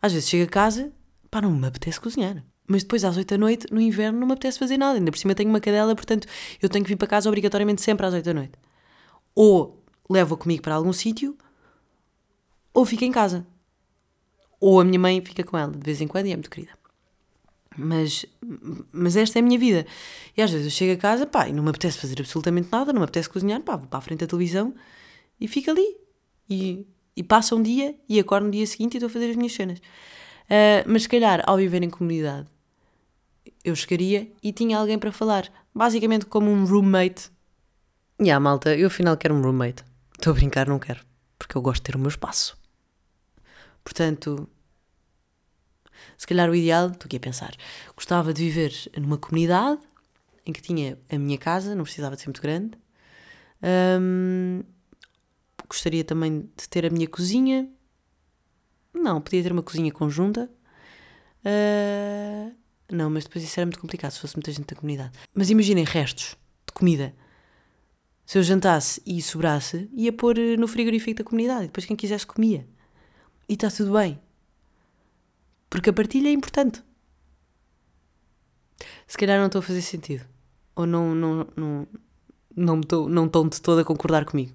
Às 0.00 0.12
vezes 0.12 0.28
chego 0.28 0.44
a 0.44 0.48
casa, 0.48 0.90
pá, 1.30 1.40
não 1.42 1.52
me 1.52 1.66
apetece 1.66 2.00
cozinhar. 2.00 2.42
Mas 2.66 2.82
depois 2.82 3.04
às 3.04 3.16
oito 3.16 3.28
da 3.28 3.38
noite, 3.38 3.66
no 3.70 3.80
inverno, 3.80 4.18
não 4.18 4.26
me 4.26 4.32
apetece 4.32 4.58
fazer 4.58 4.78
nada. 4.78 4.98
Ainda 4.98 5.10
por 5.10 5.18
cima 5.18 5.34
tenho 5.34 5.50
uma 5.50 5.60
cadela, 5.60 5.94
portanto 5.94 6.26
eu 6.60 6.68
tenho 6.68 6.84
que 6.84 6.88
vir 6.88 6.96
para 6.96 7.06
casa 7.06 7.28
obrigatoriamente 7.28 7.82
sempre 7.82 8.06
às 8.06 8.14
oito 8.14 8.24
da 8.24 8.34
noite. 8.34 8.52
Ou 9.34 9.82
levo-a 10.08 10.38
comigo 10.38 10.62
para 10.62 10.74
algum 10.74 10.92
sítio, 10.92 11.36
ou 12.72 12.84
fico 12.84 13.04
em 13.04 13.12
casa. 13.12 13.46
Ou 14.60 14.80
a 14.80 14.84
minha 14.84 14.98
mãe 14.98 15.20
fica 15.20 15.44
com 15.44 15.56
ela 15.56 15.72
de 15.72 15.84
vez 15.84 16.00
em 16.00 16.08
quando 16.08 16.26
e 16.26 16.32
é 16.32 16.36
muito 16.36 16.50
querida. 16.50 16.72
Mas, 17.76 18.24
mas 18.90 19.16
esta 19.16 19.38
é 19.38 19.40
a 19.40 19.42
minha 19.42 19.58
vida. 19.58 19.86
E 20.36 20.42
às 20.42 20.50
vezes 20.50 20.66
eu 20.66 20.70
chego 20.70 20.94
a 20.94 20.96
casa, 20.96 21.26
pá, 21.26 21.46
e 21.48 21.52
não 21.52 21.62
me 21.62 21.70
apetece 21.70 21.98
fazer 21.98 22.18
absolutamente 22.18 22.68
nada, 22.72 22.92
não 22.92 23.00
me 23.00 23.04
apetece 23.04 23.28
cozinhar, 23.28 23.60
pá, 23.62 23.76
vou 23.76 23.86
para 23.86 23.98
a 23.98 24.02
frente 24.02 24.20
da 24.20 24.26
televisão 24.26 24.74
e 25.40 25.48
fico 25.48 25.70
ali. 25.70 25.96
E, 26.48 26.86
e 27.16 27.22
passa 27.22 27.54
um 27.54 27.62
dia 27.62 27.94
e 28.08 28.18
acordo 28.18 28.46
no 28.46 28.50
dia 28.50 28.66
seguinte 28.66 28.94
e 28.94 28.96
estou 28.98 29.08
a 29.08 29.10
fazer 29.10 29.30
as 29.30 29.36
minhas 29.36 29.52
cenas. 29.52 29.78
Uh, 29.78 30.84
mas 30.86 31.02
se 31.02 31.08
calhar, 31.08 31.42
ao 31.46 31.56
viver 31.56 31.82
em 31.82 31.90
comunidade, 31.90 32.48
eu 33.64 33.76
chegaria 33.76 34.30
e 34.42 34.52
tinha 34.52 34.78
alguém 34.78 34.98
para 34.98 35.12
falar. 35.12 35.50
Basicamente 35.74 36.26
como 36.26 36.50
um 36.50 36.64
roommate. 36.64 37.30
E 38.18 38.24
yeah, 38.24 38.40
malta, 38.42 38.74
eu 38.74 38.86
afinal 38.86 39.16
quero 39.16 39.34
um 39.34 39.42
roommate. 39.42 39.84
Estou 40.16 40.32
a 40.32 40.34
brincar, 40.34 40.68
não 40.68 40.78
quero. 40.78 41.04
Porque 41.38 41.56
eu 41.56 41.62
gosto 41.62 41.82
de 41.82 41.84
ter 41.84 41.96
o 41.96 41.98
meu 41.98 42.08
espaço. 42.08 42.58
Portanto, 43.84 44.48
se 46.16 46.26
calhar 46.26 46.50
o 46.50 46.54
ideal, 46.54 46.88
estou 46.88 47.06
aqui 47.06 47.16
a 47.16 47.20
pensar, 47.20 47.54
gostava 47.94 48.34
de 48.34 48.42
viver 48.42 48.72
numa 48.96 49.16
comunidade 49.16 49.80
em 50.44 50.52
que 50.52 50.60
tinha 50.60 50.98
a 51.10 51.18
minha 51.18 51.38
casa, 51.38 51.74
não 51.74 51.84
precisava 51.84 52.16
de 52.16 52.22
ser 52.22 52.28
muito 52.28 52.42
grande. 52.42 52.72
Um, 53.62 54.62
gostaria 55.68 56.04
também 56.04 56.50
de 56.56 56.68
ter 56.68 56.86
a 56.86 56.90
minha 56.90 57.08
cozinha. 57.08 57.68
Não, 58.94 59.20
podia 59.20 59.42
ter 59.42 59.52
uma 59.52 59.62
cozinha 59.62 59.92
conjunta. 59.92 60.50
Uh, 61.44 62.54
não, 62.90 63.10
mas 63.10 63.24
depois 63.24 63.44
isso 63.44 63.58
era 63.58 63.66
muito 63.66 63.78
complicado 63.78 64.12
se 64.12 64.20
fosse 64.20 64.36
muita 64.36 64.50
gente 64.50 64.66
da 64.66 64.76
comunidade. 64.76 65.12
Mas 65.34 65.50
imaginem 65.50 65.84
restos 65.84 66.36
de 66.66 66.72
comida. 66.72 67.14
Se 68.24 68.38
eu 68.38 68.42
jantasse 68.42 69.02
e 69.06 69.22
sobrasse, 69.22 69.88
ia 69.92 70.12
pôr 70.12 70.36
no 70.58 70.68
frigorífico 70.68 71.18
da 71.18 71.24
comunidade. 71.24 71.64
E 71.64 71.66
depois 71.68 71.86
quem 71.86 71.96
quisesse 71.96 72.26
comia. 72.26 72.66
E 73.48 73.54
está 73.54 73.70
tudo 73.70 73.92
bem. 73.92 74.20
Porque 75.70 75.90
a 75.90 75.92
partilha 75.92 76.28
é 76.28 76.32
importante. 76.32 76.82
Se 79.06 79.16
calhar 79.16 79.38
não 79.38 79.46
estou 79.46 79.60
a 79.60 79.62
fazer 79.62 79.82
sentido. 79.82 80.26
Ou 80.76 80.86
não, 80.86 81.14
não, 81.14 81.46
não, 81.56 81.88
não, 82.54 82.80
estou, 82.80 83.08
não 83.08 83.26
estão 83.26 83.48
de 83.48 83.60
todo 83.60 83.80
a 83.80 83.84
concordar 83.84 84.24
comigo. 84.24 84.52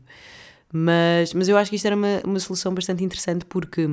Mas, 0.75 1.35
mas 1.35 1.47
eu 1.47 1.55
acho 1.55 1.69
que 1.69 1.75
isto 1.75 1.85
era 1.85 1.95
uma, 1.95 2.19
uma 2.25 2.39
solução 2.39 2.73
bastante 2.73 3.03
interessante 3.03 3.45
porque 3.45 3.87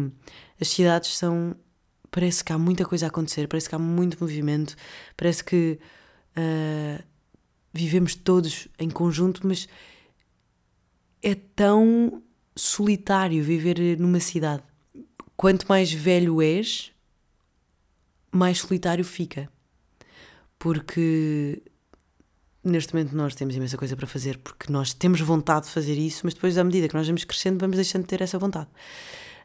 as 0.58 0.68
cidades 0.68 1.14
são. 1.14 1.54
Parece 2.10 2.42
que 2.42 2.52
há 2.54 2.58
muita 2.58 2.86
coisa 2.86 3.04
a 3.06 3.08
acontecer, 3.08 3.46
parece 3.46 3.68
que 3.68 3.74
há 3.74 3.78
muito 3.78 4.16
movimento, 4.18 4.74
parece 5.14 5.44
que 5.44 5.78
uh, 6.36 7.04
vivemos 7.72 8.14
todos 8.14 8.66
em 8.78 8.88
conjunto, 8.88 9.46
mas 9.46 9.68
é 11.22 11.34
tão 11.34 12.22
solitário 12.56 13.44
viver 13.44 13.98
numa 13.98 14.18
cidade. 14.18 14.62
Quanto 15.36 15.68
mais 15.68 15.92
velho 15.92 16.40
és, 16.40 16.92
mais 18.32 18.58
solitário 18.58 19.04
fica. 19.04 19.48
Porque 20.58 21.62
neste 22.62 22.94
momento 22.94 23.16
nós 23.16 23.34
temos 23.34 23.56
imensa 23.56 23.76
coisa 23.76 23.96
para 23.96 24.06
fazer 24.06 24.38
porque 24.38 24.72
nós 24.72 24.92
temos 24.92 25.20
vontade 25.20 25.66
de 25.66 25.72
fazer 25.72 25.94
isso, 25.94 26.20
mas 26.24 26.34
depois, 26.34 26.58
à 26.58 26.64
medida 26.64 26.88
que 26.88 26.94
nós 26.94 27.06
vamos 27.06 27.24
crescendo, 27.24 27.58
vamos 27.58 27.76
deixando 27.76 28.02
de 28.02 28.08
ter 28.08 28.20
essa 28.22 28.38
vontade. 28.38 28.68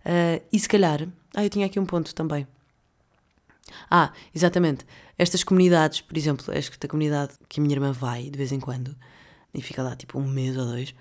Uh, 0.05 0.43
e 0.51 0.59
se 0.59 0.67
calhar. 0.67 1.07
Ah, 1.33 1.43
eu 1.43 1.49
tinha 1.49 1.65
aqui 1.65 1.79
um 1.79 1.85
ponto 1.85 2.13
também. 2.13 2.47
Ah, 3.89 4.13
exatamente. 4.33 4.85
Estas 5.17 5.43
comunidades, 5.43 6.01
por 6.01 6.17
exemplo, 6.17 6.53
esta 6.53 6.87
comunidade 6.87 7.33
que 7.49 7.59
a 7.59 7.63
minha 7.63 7.75
irmã 7.75 7.91
vai 7.91 8.29
de 8.29 8.37
vez 8.37 8.51
em 8.51 8.59
quando 8.59 8.95
e 9.53 9.61
fica 9.61 9.81
lá 9.81 9.95
tipo 9.95 10.19
um 10.19 10.27
mês 10.27 10.57
ou 10.57 10.65
dois, 10.65 10.93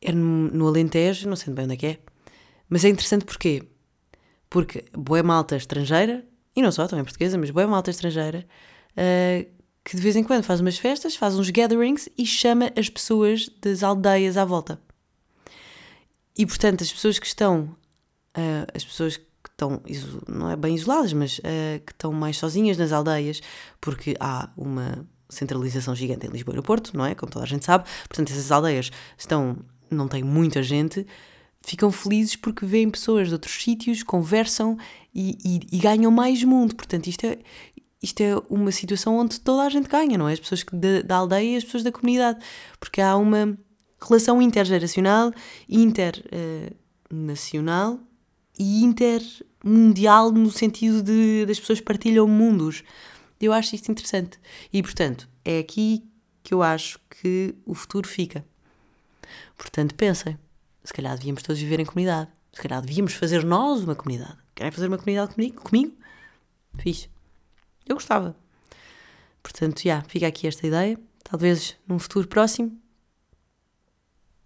é 0.00 0.12
no, 0.12 0.66
Alentejo, 0.66 1.28
não 1.28 1.36
sei 1.36 1.52
bem 1.52 1.64
onde 1.64 1.74
é 1.74 1.76
que 1.76 1.86
é, 1.86 1.98
mas 2.68 2.84
é 2.84 2.88
interessante 2.88 3.24
porquê? 3.24 3.62
Porque 4.48 4.84
boa 4.92 5.22
malta 5.22 5.56
estrangeira, 5.56 6.24
e 6.54 6.62
não 6.62 6.70
só, 6.70 6.86
também 6.86 7.04
portuguesa, 7.04 7.38
mas 7.38 7.50
boa 7.50 7.66
malta 7.66 7.90
estrangeira, 7.90 8.46
uh, 8.92 9.57
que 9.88 9.96
de 9.96 10.02
vez 10.02 10.16
em 10.16 10.22
quando 10.22 10.44
faz 10.44 10.60
umas 10.60 10.76
festas, 10.76 11.16
faz 11.16 11.38
uns 11.38 11.48
gatherings 11.48 12.10
e 12.18 12.26
chama 12.26 12.70
as 12.76 12.90
pessoas 12.90 13.48
das 13.62 13.82
aldeias 13.82 14.36
à 14.36 14.44
volta. 14.44 14.78
E 16.36 16.44
portanto, 16.44 16.84
as 16.84 16.92
pessoas 16.92 17.18
que 17.18 17.26
estão, 17.26 17.74
uh, 18.36 18.66
as 18.74 18.84
pessoas 18.84 19.16
que 19.16 19.24
estão, 19.48 19.80
não 20.28 20.50
é 20.50 20.56
bem 20.56 20.74
isoladas, 20.74 21.14
mas 21.14 21.38
uh, 21.38 21.80
que 21.86 21.92
estão 21.92 22.12
mais 22.12 22.36
sozinhas 22.36 22.76
nas 22.76 22.92
aldeias, 22.92 23.40
porque 23.80 24.14
há 24.20 24.50
uma 24.58 25.08
centralização 25.26 25.96
gigante 25.96 26.26
em 26.26 26.30
Lisboa 26.30 26.54
e 26.54 26.56
no 26.58 26.62
Porto, 26.62 26.94
não 26.94 27.06
é? 27.06 27.14
Como 27.14 27.32
toda 27.32 27.46
a 27.46 27.48
gente 27.48 27.64
sabe. 27.64 27.88
Portanto, 28.06 28.30
essas 28.30 28.52
aldeias 28.52 28.90
estão, 29.16 29.56
não 29.90 30.06
têm 30.06 30.22
muita 30.22 30.62
gente, 30.62 31.06
ficam 31.62 31.90
felizes 31.90 32.36
porque 32.36 32.66
veem 32.66 32.90
pessoas 32.90 33.28
de 33.28 33.32
outros 33.32 33.54
sítios, 33.62 34.02
conversam 34.02 34.76
e, 35.14 35.38
e, 35.42 35.76
e 35.76 35.78
ganham 35.78 36.10
mais 36.10 36.44
mundo. 36.44 36.76
Portanto, 36.76 37.06
isto 37.06 37.24
é, 37.24 37.38
isto 38.02 38.20
é 38.20 38.36
uma 38.48 38.70
situação 38.70 39.16
onde 39.16 39.40
toda 39.40 39.62
a 39.62 39.68
gente 39.68 39.88
ganha, 39.88 40.16
não 40.16 40.28
é? 40.28 40.32
As 40.32 40.40
pessoas 40.40 40.64
da, 40.72 41.02
da 41.02 41.16
aldeia 41.16 41.54
e 41.54 41.56
as 41.56 41.64
pessoas 41.64 41.82
da 41.82 41.90
comunidade, 41.90 42.38
porque 42.78 43.00
há 43.00 43.16
uma 43.16 43.58
relação 44.00 44.40
intergeracional, 44.40 45.32
internacional 45.68 47.94
uh, 47.94 48.00
e 48.58 48.84
intermundial 48.84 50.30
no 50.30 50.50
sentido 50.50 51.02
de 51.02 51.44
das 51.46 51.58
pessoas 51.58 51.80
partilham 51.80 52.28
mundos. 52.28 52.84
Eu 53.40 53.52
acho 53.52 53.74
isto 53.74 53.90
interessante. 53.90 54.38
E, 54.72 54.82
portanto, 54.82 55.28
é 55.44 55.58
aqui 55.58 56.04
que 56.42 56.54
eu 56.54 56.62
acho 56.62 57.00
que 57.10 57.54
o 57.66 57.74
futuro 57.74 58.06
fica. 58.06 58.44
Portanto, 59.56 59.94
pensem, 59.94 60.38
se 60.84 60.92
calhar 60.92 61.16
devíamos 61.16 61.42
todos 61.42 61.60
viver 61.60 61.80
em 61.80 61.84
comunidade. 61.84 62.30
Se 62.52 62.62
calhar 62.62 62.80
devíamos 62.80 63.12
fazer 63.12 63.44
nós 63.44 63.82
uma 63.82 63.94
comunidade. 63.94 64.38
Querem 64.54 64.72
fazer 64.72 64.88
uma 64.88 64.98
comunidade 64.98 65.34
comigo? 65.34 65.62
comigo? 65.62 65.92
Fixe. 66.78 67.08
Eu 67.88 67.96
gostava. 67.96 68.36
Portanto, 69.42 69.82
já, 69.82 70.02
fica 70.02 70.26
aqui 70.26 70.46
esta 70.46 70.66
ideia. 70.66 70.98
Talvez 71.24 71.76
num 71.86 71.98
futuro 71.98 72.28
próximo 72.28 72.78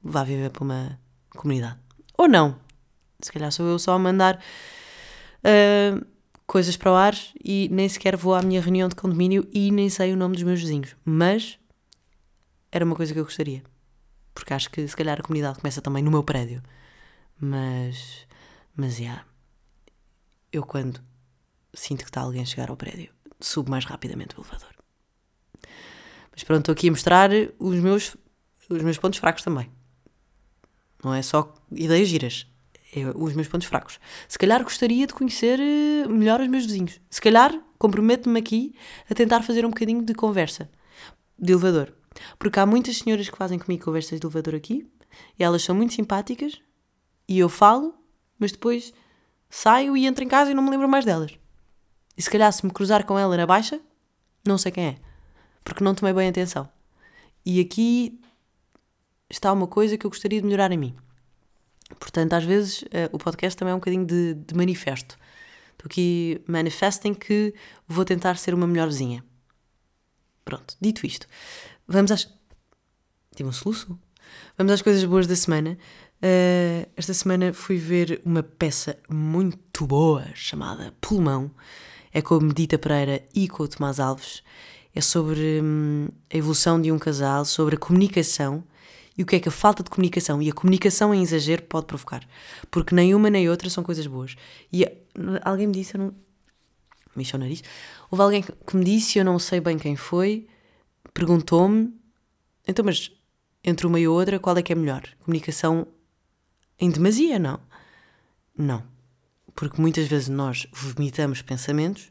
vá 0.03 0.25
viver 0.25 0.51
para 0.51 0.65
uma 0.65 0.99
comunidade. 1.31 1.79
Ou 2.17 2.29
não. 2.29 2.59
Se 3.21 3.33
calhar 3.33 3.53
sou 3.53 3.67
eu 3.67 3.79
só 3.79 3.93
a 3.93 3.99
mandar 3.99 4.37
uh, 4.37 6.07
coisas 6.47 6.77
para 6.77 6.91
o 6.91 6.95
ar 6.95 7.15
e 7.43 7.69
nem 7.71 7.89
sequer 7.89 8.17
vou 8.17 8.35
à 8.35 8.43
minha 8.43 8.61
reunião 8.61 8.89
de 8.89 8.97
condomínio 8.97 9.49
e 9.53 9.71
nem 9.71 9.89
sei 9.89 10.13
o 10.13 10.17
nome 10.17 10.35
dos 10.35 10.43
meus 10.43 10.61
vizinhos. 10.61 10.97
Mas 11.05 11.59
era 12.71 12.85
uma 12.85 12.97
coisa 12.97 13.13
que 13.13 13.21
eu 13.21 13.25
gostaria. 13.25 13.63
Porque 14.35 14.55
acho 14.55 14.71
que 14.71 14.87
se 14.87 14.97
calhar 14.97 15.21
a 15.21 15.23
comunidade 15.23 15.61
começa 15.61 15.81
também 15.81 16.03
no 16.03 16.11
meu 16.11 16.25
prédio. 16.25 16.63
Mas, 17.39 18.27
mas, 18.75 18.97
já. 18.97 19.25
Eu 20.51 20.65
quando 20.65 21.01
sinto 21.75 22.01
que 22.01 22.11
está 22.11 22.23
alguém 22.23 22.43
a 22.43 22.47
chegar 22.47 22.71
ao 22.71 22.77
prédio, 22.77 23.13
subo 23.47 23.71
mais 23.71 23.85
rapidamente 23.85 24.39
o 24.39 24.43
elevador. 24.43 24.73
Mas 26.33 26.45
pronto, 26.45 26.61
estou 26.61 26.73
aqui 26.73 26.89
a 26.89 26.91
mostrar 26.91 27.31
os 27.59 27.77
meus, 27.77 28.17
os 28.69 28.83
meus 28.83 28.99
pontos 28.99 29.19
fracos 29.19 29.43
também. 29.43 29.71
Não 31.05 31.13
é 31.13 31.23
só 31.23 31.53
ideias 31.71 32.09
giras. 32.09 32.47
É 32.95 33.07
os 33.15 33.35
meus 33.35 33.49
pontos 33.49 33.67
fracos. 33.67 33.99
Se 34.29 34.39
calhar 34.39 34.63
gostaria 34.63 35.07
de 35.07 35.15
conhecer 35.15 35.59
eh, 35.59 36.07
melhor 36.09 36.41
os 36.41 36.49
meus 36.49 36.67
vizinhos. 36.67 37.01
Se 37.09 37.21
calhar 37.21 37.59
comprometo-me 37.79 38.39
aqui 38.39 38.75
a 39.11 39.15
tentar 39.15 39.43
fazer 39.43 39.65
um 39.65 39.71
bocadinho 39.71 40.05
de 40.05 40.15
conversa 40.15 40.71
de 41.39 41.53
elevador. 41.53 41.93
Porque 42.39 42.61
há 42.61 42.67
muitas 42.67 42.99
senhoras 42.99 43.29
que 43.29 43.37
fazem 43.37 43.59
comigo 43.59 43.85
conversas 43.85 44.21
de 44.21 44.27
elevador 44.27 44.55
aqui 44.55 44.87
e 45.39 45.43
elas 45.43 45.63
são 45.63 45.75
muito 45.75 45.95
simpáticas 45.95 46.61
e 47.27 47.39
eu 47.39 47.49
falo, 47.49 47.95
mas 48.39 48.53
depois 48.53 48.93
saio 49.49 49.97
e 49.97 50.07
entro 50.07 50.23
em 50.23 50.29
casa 50.29 50.51
e 50.51 50.55
não 50.55 50.63
me 50.63 50.71
lembro 50.71 50.89
mais 50.89 51.05
delas. 51.05 51.33
E 52.23 52.25
se 52.25 52.31
calhar 52.31 52.53
se 52.53 52.65
me 52.65 52.71
cruzar 52.71 53.05
com 53.05 53.19
ela 53.19 53.37
na 53.37 53.45
baixa, 53.45 53.81
não 54.47 54.57
sei 54.57 54.71
quem 54.71 54.87
é, 54.87 54.97
porque 55.65 55.83
não 55.83 55.93
tomei 55.93 56.15
bem 56.15 56.29
atenção. 56.29 56.69
E 57.45 57.59
aqui 57.59 58.17
está 59.29 59.53
uma 59.53 59.67
coisa 59.67 59.99
que 59.99 60.07
eu 60.07 60.11
gostaria 60.11 60.41
de 60.41 60.47
melhorar 60.47 60.71
em 60.71 60.79
mim. 60.79 60.97
Portanto, 61.99 62.35
às 62.35 62.45
vezes 62.45 62.83
uh, 62.83 63.11
o 63.11 63.19
podcast 63.19 63.59
também 63.59 63.73
é 63.73 63.75
um 63.75 63.81
bocadinho 63.81 64.07
de, 64.07 64.35
de 64.35 64.55
manifesto. 64.55 65.19
Estou 65.73 65.87
aqui 65.87 66.41
manifesting 66.47 67.13
que 67.13 67.53
vou 67.89 68.05
tentar 68.05 68.37
ser 68.37 68.55
uma 68.55 68.69
melhor 68.69 68.87
vizinha. 68.87 69.25
Pronto, 70.45 70.77
dito 70.81 71.05
isto, 71.05 71.27
vamos 71.89 72.13
às. 72.13 72.33
Tive 73.35 73.49
um 73.49 73.53
soluço? 73.53 73.99
Vamos 74.57 74.73
às 74.73 74.81
coisas 74.81 75.05
boas 75.05 75.27
da 75.27 75.35
semana. 75.35 75.77
Uh, 76.19 76.89
esta 76.97 77.13
semana 77.15 77.53
fui 77.53 77.79
ver 77.79 78.23
uma 78.25 78.45
peça 78.45 78.97
muito 79.11 79.85
boa 79.85 80.25
chamada 80.37 80.95
Pulmão. 81.01 81.51
É 82.13 82.21
com 82.21 82.35
a 82.35 82.41
Medita 82.41 82.79
Pereira 82.79 83.23
e 83.35 83.49
com 83.49 83.63
o 83.63 83.69
Tomás 83.69 83.99
Alves. 83.99 84.43
É 84.95 85.01
sobre 85.01 85.61
hum, 85.63 86.09
a 86.33 86.37
evolução 86.37 86.81
de 86.81 86.93
um 86.93 86.99
casal, 86.99 87.45
sobre 87.45 87.77
a 87.77 87.79
comunicação 87.79 88.63
e 89.17 89.23
o 89.23 89.27
que 89.27 89.37
é 89.37 89.41
que 89.41 89.49
a 89.49 89.53
falta 89.53 89.83
de 89.83 89.91
comunicação 89.91 90.41
e 90.41 90.51
a 90.51 90.53
comunicação 90.53 91.15
em 91.15 91.23
exagero 91.23 91.63
pode 91.63 91.87
provocar. 91.87 92.27
Porque 92.71 92.95
nem 92.95 93.15
uma 93.15 93.31
nem 93.31 93.49
outra 93.49 93.69
são 93.71 93.83
coisas 93.83 94.07
boas. 94.07 94.37
E 94.73 94.87
alguém 95.43 95.67
me 95.67 95.73
disse, 95.73 95.95
eu 95.95 96.01
não. 96.01 96.15
Mexeu 97.15 97.37
o 97.37 97.41
nariz. 97.41 97.63
Houve 98.11 98.23
alguém 98.23 98.43
que 98.43 98.77
me 98.77 98.85
disse, 98.85 99.19
eu 99.19 99.25
não 99.25 99.39
sei 99.39 99.61
bem 99.61 99.79
quem 99.79 99.97
foi, 99.97 100.47
perguntou-me, 101.13 101.93
então, 102.67 102.85
mas 102.85 103.11
entre 103.63 103.87
uma 103.87 104.01
e 104.01 104.09
outra, 104.09 104.39
qual 104.39 104.57
é 104.57 104.63
que 104.63 104.73
é 104.73 104.77
melhor? 104.77 105.03
Comunicação 105.21 105.87
em 106.79 106.91
demasia, 106.91 107.39
não? 107.39 107.61
Não. 108.57 108.83
Porque 109.55 109.81
muitas 109.81 110.07
vezes 110.07 110.29
nós 110.29 110.67
vomitamos 110.73 111.43
pensamentos 111.43 112.11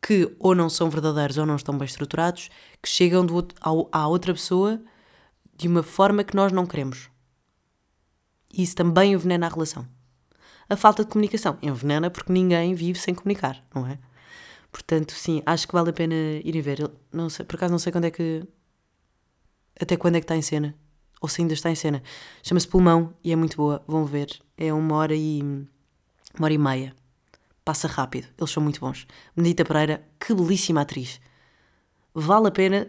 que 0.00 0.34
ou 0.38 0.54
não 0.54 0.70
são 0.70 0.88
verdadeiros 0.88 1.38
ou 1.38 1.46
não 1.46 1.56
estão 1.56 1.76
bem 1.76 1.86
estruturados, 1.86 2.48
que 2.82 2.88
chegam 2.88 3.26
do, 3.26 3.46
ao, 3.60 3.88
à 3.92 4.06
outra 4.06 4.32
pessoa 4.32 4.80
de 5.56 5.66
uma 5.66 5.82
forma 5.82 6.22
que 6.22 6.36
nós 6.36 6.52
não 6.52 6.66
queremos. 6.66 7.10
E 8.52 8.62
isso 8.62 8.76
também 8.76 9.12
envenena 9.12 9.46
a 9.46 9.50
relação. 9.50 9.86
A 10.68 10.76
falta 10.76 11.04
de 11.04 11.10
comunicação 11.10 11.58
envenena 11.62 12.10
porque 12.10 12.32
ninguém 12.32 12.74
vive 12.74 12.98
sem 12.98 13.14
comunicar, 13.14 13.62
não 13.74 13.86
é? 13.86 13.98
Portanto, 14.70 15.12
sim, 15.12 15.42
acho 15.46 15.66
que 15.66 15.72
vale 15.72 15.90
a 15.90 15.92
pena 15.92 16.14
irem 16.44 16.60
ver. 16.60 16.90
Não 17.12 17.28
sei, 17.28 17.44
por 17.44 17.56
acaso 17.56 17.72
não 17.72 17.78
sei 17.78 17.90
quando 17.90 18.04
é 18.04 18.10
que. 18.10 18.46
Até 19.80 19.96
quando 19.96 20.16
é 20.16 20.20
que 20.20 20.24
está 20.24 20.36
em 20.36 20.42
cena. 20.42 20.74
Ou 21.20 21.28
se 21.28 21.40
ainda 21.40 21.54
está 21.54 21.70
em 21.70 21.74
cena. 21.74 22.02
Chama-se 22.42 22.68
Pulmão 22.68 23.14
e 23.24 23.32
é 23.32 23.36
muito 23.36 23.56
boa. 23.56 23.82
Vão 23.86 24.04
ver. 24.04 24.28
É 24.56 24.72
uma 24.72 24.96
hora 24.96 25.14
e. 25.16 25.42
uma 26.36 26.46
hora 26.46 26.54
e 26.54 26.58
meia. 26.58 26.94
Passa 27.64 27.86
rápido. 27.86 28.28
Eles 28.38 28.50
são 28.50 28.62
muito 28.62 28.80
bons. 28.80 29.06
Benedita 29.36 29.64
Pereira, 29.64 30.02
que 30.18 30.34
belíssima 30.34 30.80
atriz. 30.80 31.20
Vale 32.14 32.48
a 32.48 32.50
pena 32.50 32.88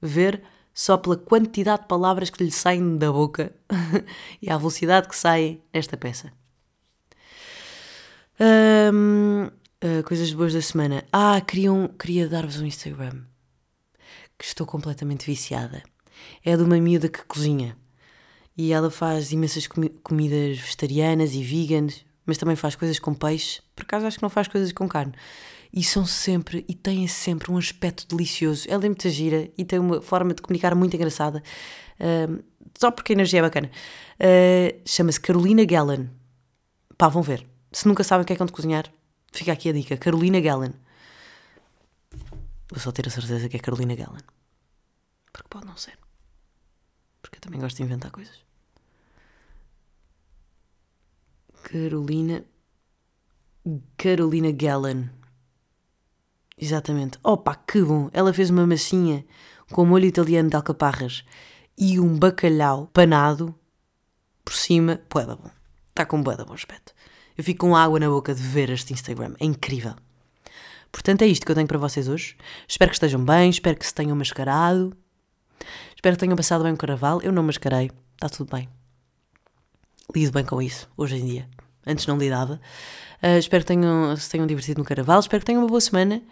ver 0.00 0.42
só 0.72 0.96
pela 0.96 1.16
quantidade 1.16 1.82
de 1.82 1.88
palavras 1.88 2.30
que 2.30 2.44
lhe 2.44 2.50
saem 2.50 2.96
da 2.98 3.10
boca 3.10 3.52
e 4.40 4.50
a 4.50 4.56
velocidade 4.56 5.08
que 5.08 5.16
saem 5.16 5.62
nesta 5.72 5.96
peça. 5.96 6.32
Um, 8.40 9.46
uh, 9.46 9.50
ah, 9.80 10.02
coisas 10.04 10.32
boas 10.32 10.52
da 10.52 10.62
semana. 10.62 11.04
Ah, 11.12 11.40
queria, 11.40 11.72
um, 11.72 11.88
queria 11.88 12.28
dar-vos 12.28 12.60
um 12.60 12.66
Instagram 12.66 13.24
que 14.38 14.44
estou 14.44 14.66
completamente 14.66 15.26
viciada. 15.26 15.82
É 16.44 16.56
de 16.56 16.62
uma 16.62 16.78
miúda 16.78 17.08
que 17.08 17.24
cozinha 17.24 17.76
e 18.56 18.72
ela 18.72 18.90
faz 18.90 19.30
imensas 19.30 19.68
comi 19.68 19.88
comidas 20.02 20.58
vegetarianas 20.58 21.32
e 21.34 21.42
veganas, 21.44 22.04
mas 22.28 22.38
também 22.38 22.54
faz 22.54 22.76
coisas 22.76 22.98
com 22.98 23.14
peixe. 23.14 23.60
Por 23.74 23.82
acaso 23.82 24.06
acho 24.06 24.18
que 24.18 24.22
não 24.22 24.30
faz 24.30 24.46
coisas 24.46 24.70
com 24.70 24.86
carne 24.86 25.14
e 25.72 25.82
são 25.82 26.06
sempre 26.06 26.64
e 26.68 26.74
têm 26.74 27.06
sempre 27.06 27.50
um 27.50 27.58
aspecto 27.58 28.06
delicioso. 28.06 28.66
Ela 28.68 28.84
é 28.84 28.88
muito 28.88 29.08
gira 29.08 29.50
e 29.56 29.64
tem 29.64 29.78
uma 29.78 30.00
forma 30.00 30.34
de 30.34 30.42
comunicar 30.42 30.74
muito 30.74 30.94
engraçada, 30.94 31.42
uh, 32.00 32.44
só 32.78 32.90
porque 32.90 33.12
a 33.12 33.14
energia 33.14 33.40
é 33.40 33.42
bacana. 33.42 33.70
Uh, 34.20 34.80
Chama-se 34.86 35.20
Carolina 35.20 35.64
Gallen. 35.64 36.10
Pá, 36.96 37.08
vão 37.08 37.22
ver. 37.22 37.46
Se 37.72 37.86
nunca 37.86 38.02
sabem 38.02 38.22
o 38.22 38.26
que 38.26 38.32
é 38.32 38.36
que 38.36 38.44
de 38.44 38.52
cozinhar, 38.52 38.90
fica 39.32 39.52
aqui 39.52 39.68
a 39.68 39.72
dica: 39.72 39.96
Carolina 39.96 40.40
Gallen. 40.40 40.72
Vou 42.70 42.78
só 42.78 42.92
ter 42.92 43.06
a 43.06 43.10
certeza 43.10 43.48
que 43.48 43.56
é 43.56 43.60
Carolina 43.60 43.94
Gallen. 43.94 44.22
Porque 45.32 45.48
pode 45.48 45.66
não 45.66 45.76
ser. 45.76 45.98
Porque 47.22 47.38
eu 47.38 47.40
também 47.40 47.60
gosto 47.60 47.76
de 47.76 47.82
inventar 47.82 48.10
coisas. 48.10 48.47
Carolina. 51.70 52.44
Carolina 53.98 54.50
Gallen. 54.50 55.10
Exatamente. 56.56 57.18
Opa, 57.22 57.54
que 57.54 57.82
bom! 57.82 58.08
Ela 58.14 58.32
fez 58.32 58.48
uma 58.48 58.66
massinha 58.66 59.24
com 59.70 59.84
molho 59.84 60.06
italiano 60.06 60.48
de 60.48 60.56
alcaparras 60.56 61.24
e 61.76 62.00
um 62.00 62.18
bacalhau 62.18 62.86
panado 62.86 63.54
por 64.42 64.54
cima. 64.54 64.98
Poeda 65.10 65.36
bom. 65.36 65.50
Está 65.90 66.06
com 66.06 66.22
boeda 66.22 66.44
bom 66.44 66.54
aspecto. 66.54 66.94
Eu 67.36 67.44
fico 67.44 67.66
com 67.66 67.76
água 67.76 68.00
na 68.00 68.08
boca 68.08 68.34
de 68.34 68.42
ver 68.42 68.70
este 68.70 68.94
Instagram. 68.94 69.34
É 69.38 69.44
incrível. 69.44 69.94
Portanto, 70.90 71.20
é 71.20 71.26
isto 71.26 71.44
que 71.44 71.52
eu 71.52 71.56
tenho 71.56 71.68
para 71.68 71.78
vocês 71.78 72.08
hoje. 72.08 72.34
Espero 72.66 72.90
que 72.90 72.96
estejam 72.96 73.22
bem, 73.22 73.50
espero 73.50 73.76
que 73.76 73.86
se 73.86 73.94
tenham 73.94 74.16
mascarado. 74.16 74.96
Espero 75.94 76.16
que 76.16 76.20
tenham 76.20 76.36
passado 76.36 76.64
bem 76.64 76.72
o 76.72 76.78
carnaval. 76.78 77.20
Eu 77.20 77.30
não 77.30 77.42
mascarei. 77.42 77.90
Está 78.14 78.30
tudo 78.30 78.50
bem. 78.50 78.68
Lido 80.16 80.32
bem 80.32 80.46
com 80.46 80.62
isso, 80.62 80.88
hoje 80.96 81.16
em 81.16 81.26
dia. 81.26 81.57
Antes 81.88 82.06
não 82.06 82.18
lidava. 82.18 82.60
Uh, 83.22 83.38
espero 83.38 83.64
que 83.64 83.68
tenham, 83.68 84.14
se 84.16 84.28
tenham 84.30 84.46
divertido 84.46 84.78
no 84.78 84.84
carnaval. 84.84 85.18
Espero 85.18 85.40
que 85.40 85.46
tenham 85.46 85.62
uma 85.62 85.68
boa 85.68 85.80
semana. 85.80 86.22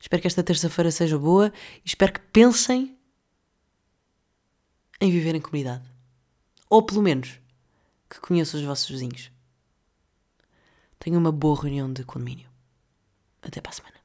Espero 0.00 0.20
que 0.20 0.28
esta 0.28 0.42
terça-feira 0.42 0.90
seja 0.90 1.18
boa 1.18 1.52
e 1.84 1.88
espero 1.88 2.12
que 2.12 2.20
pensem 2.20 2.96
em 5.00 5.10
viver 5.10 5.34
em 5.34 5.40
comunidade. 5.40 5.88
Ou 6.68 6.82
pelo 6.82 7.02
menos 7.02 7.40
que 8.08 8.20
conheçam 8.20 8.60
os 8.60 8.66
vossos 8.66 8.88
vizinhos. 8.88 9.30
Tenham 10.98 11.20
uma 11.20 11.32
boa 11.32 11.60
reunião 11.60 11.92
de 11.92 12.04
condomínio. 12.04 12.48
Até 13.42 13.60
para 13.60 13.70
a 13.70 13.74
semana. 13.74 13.97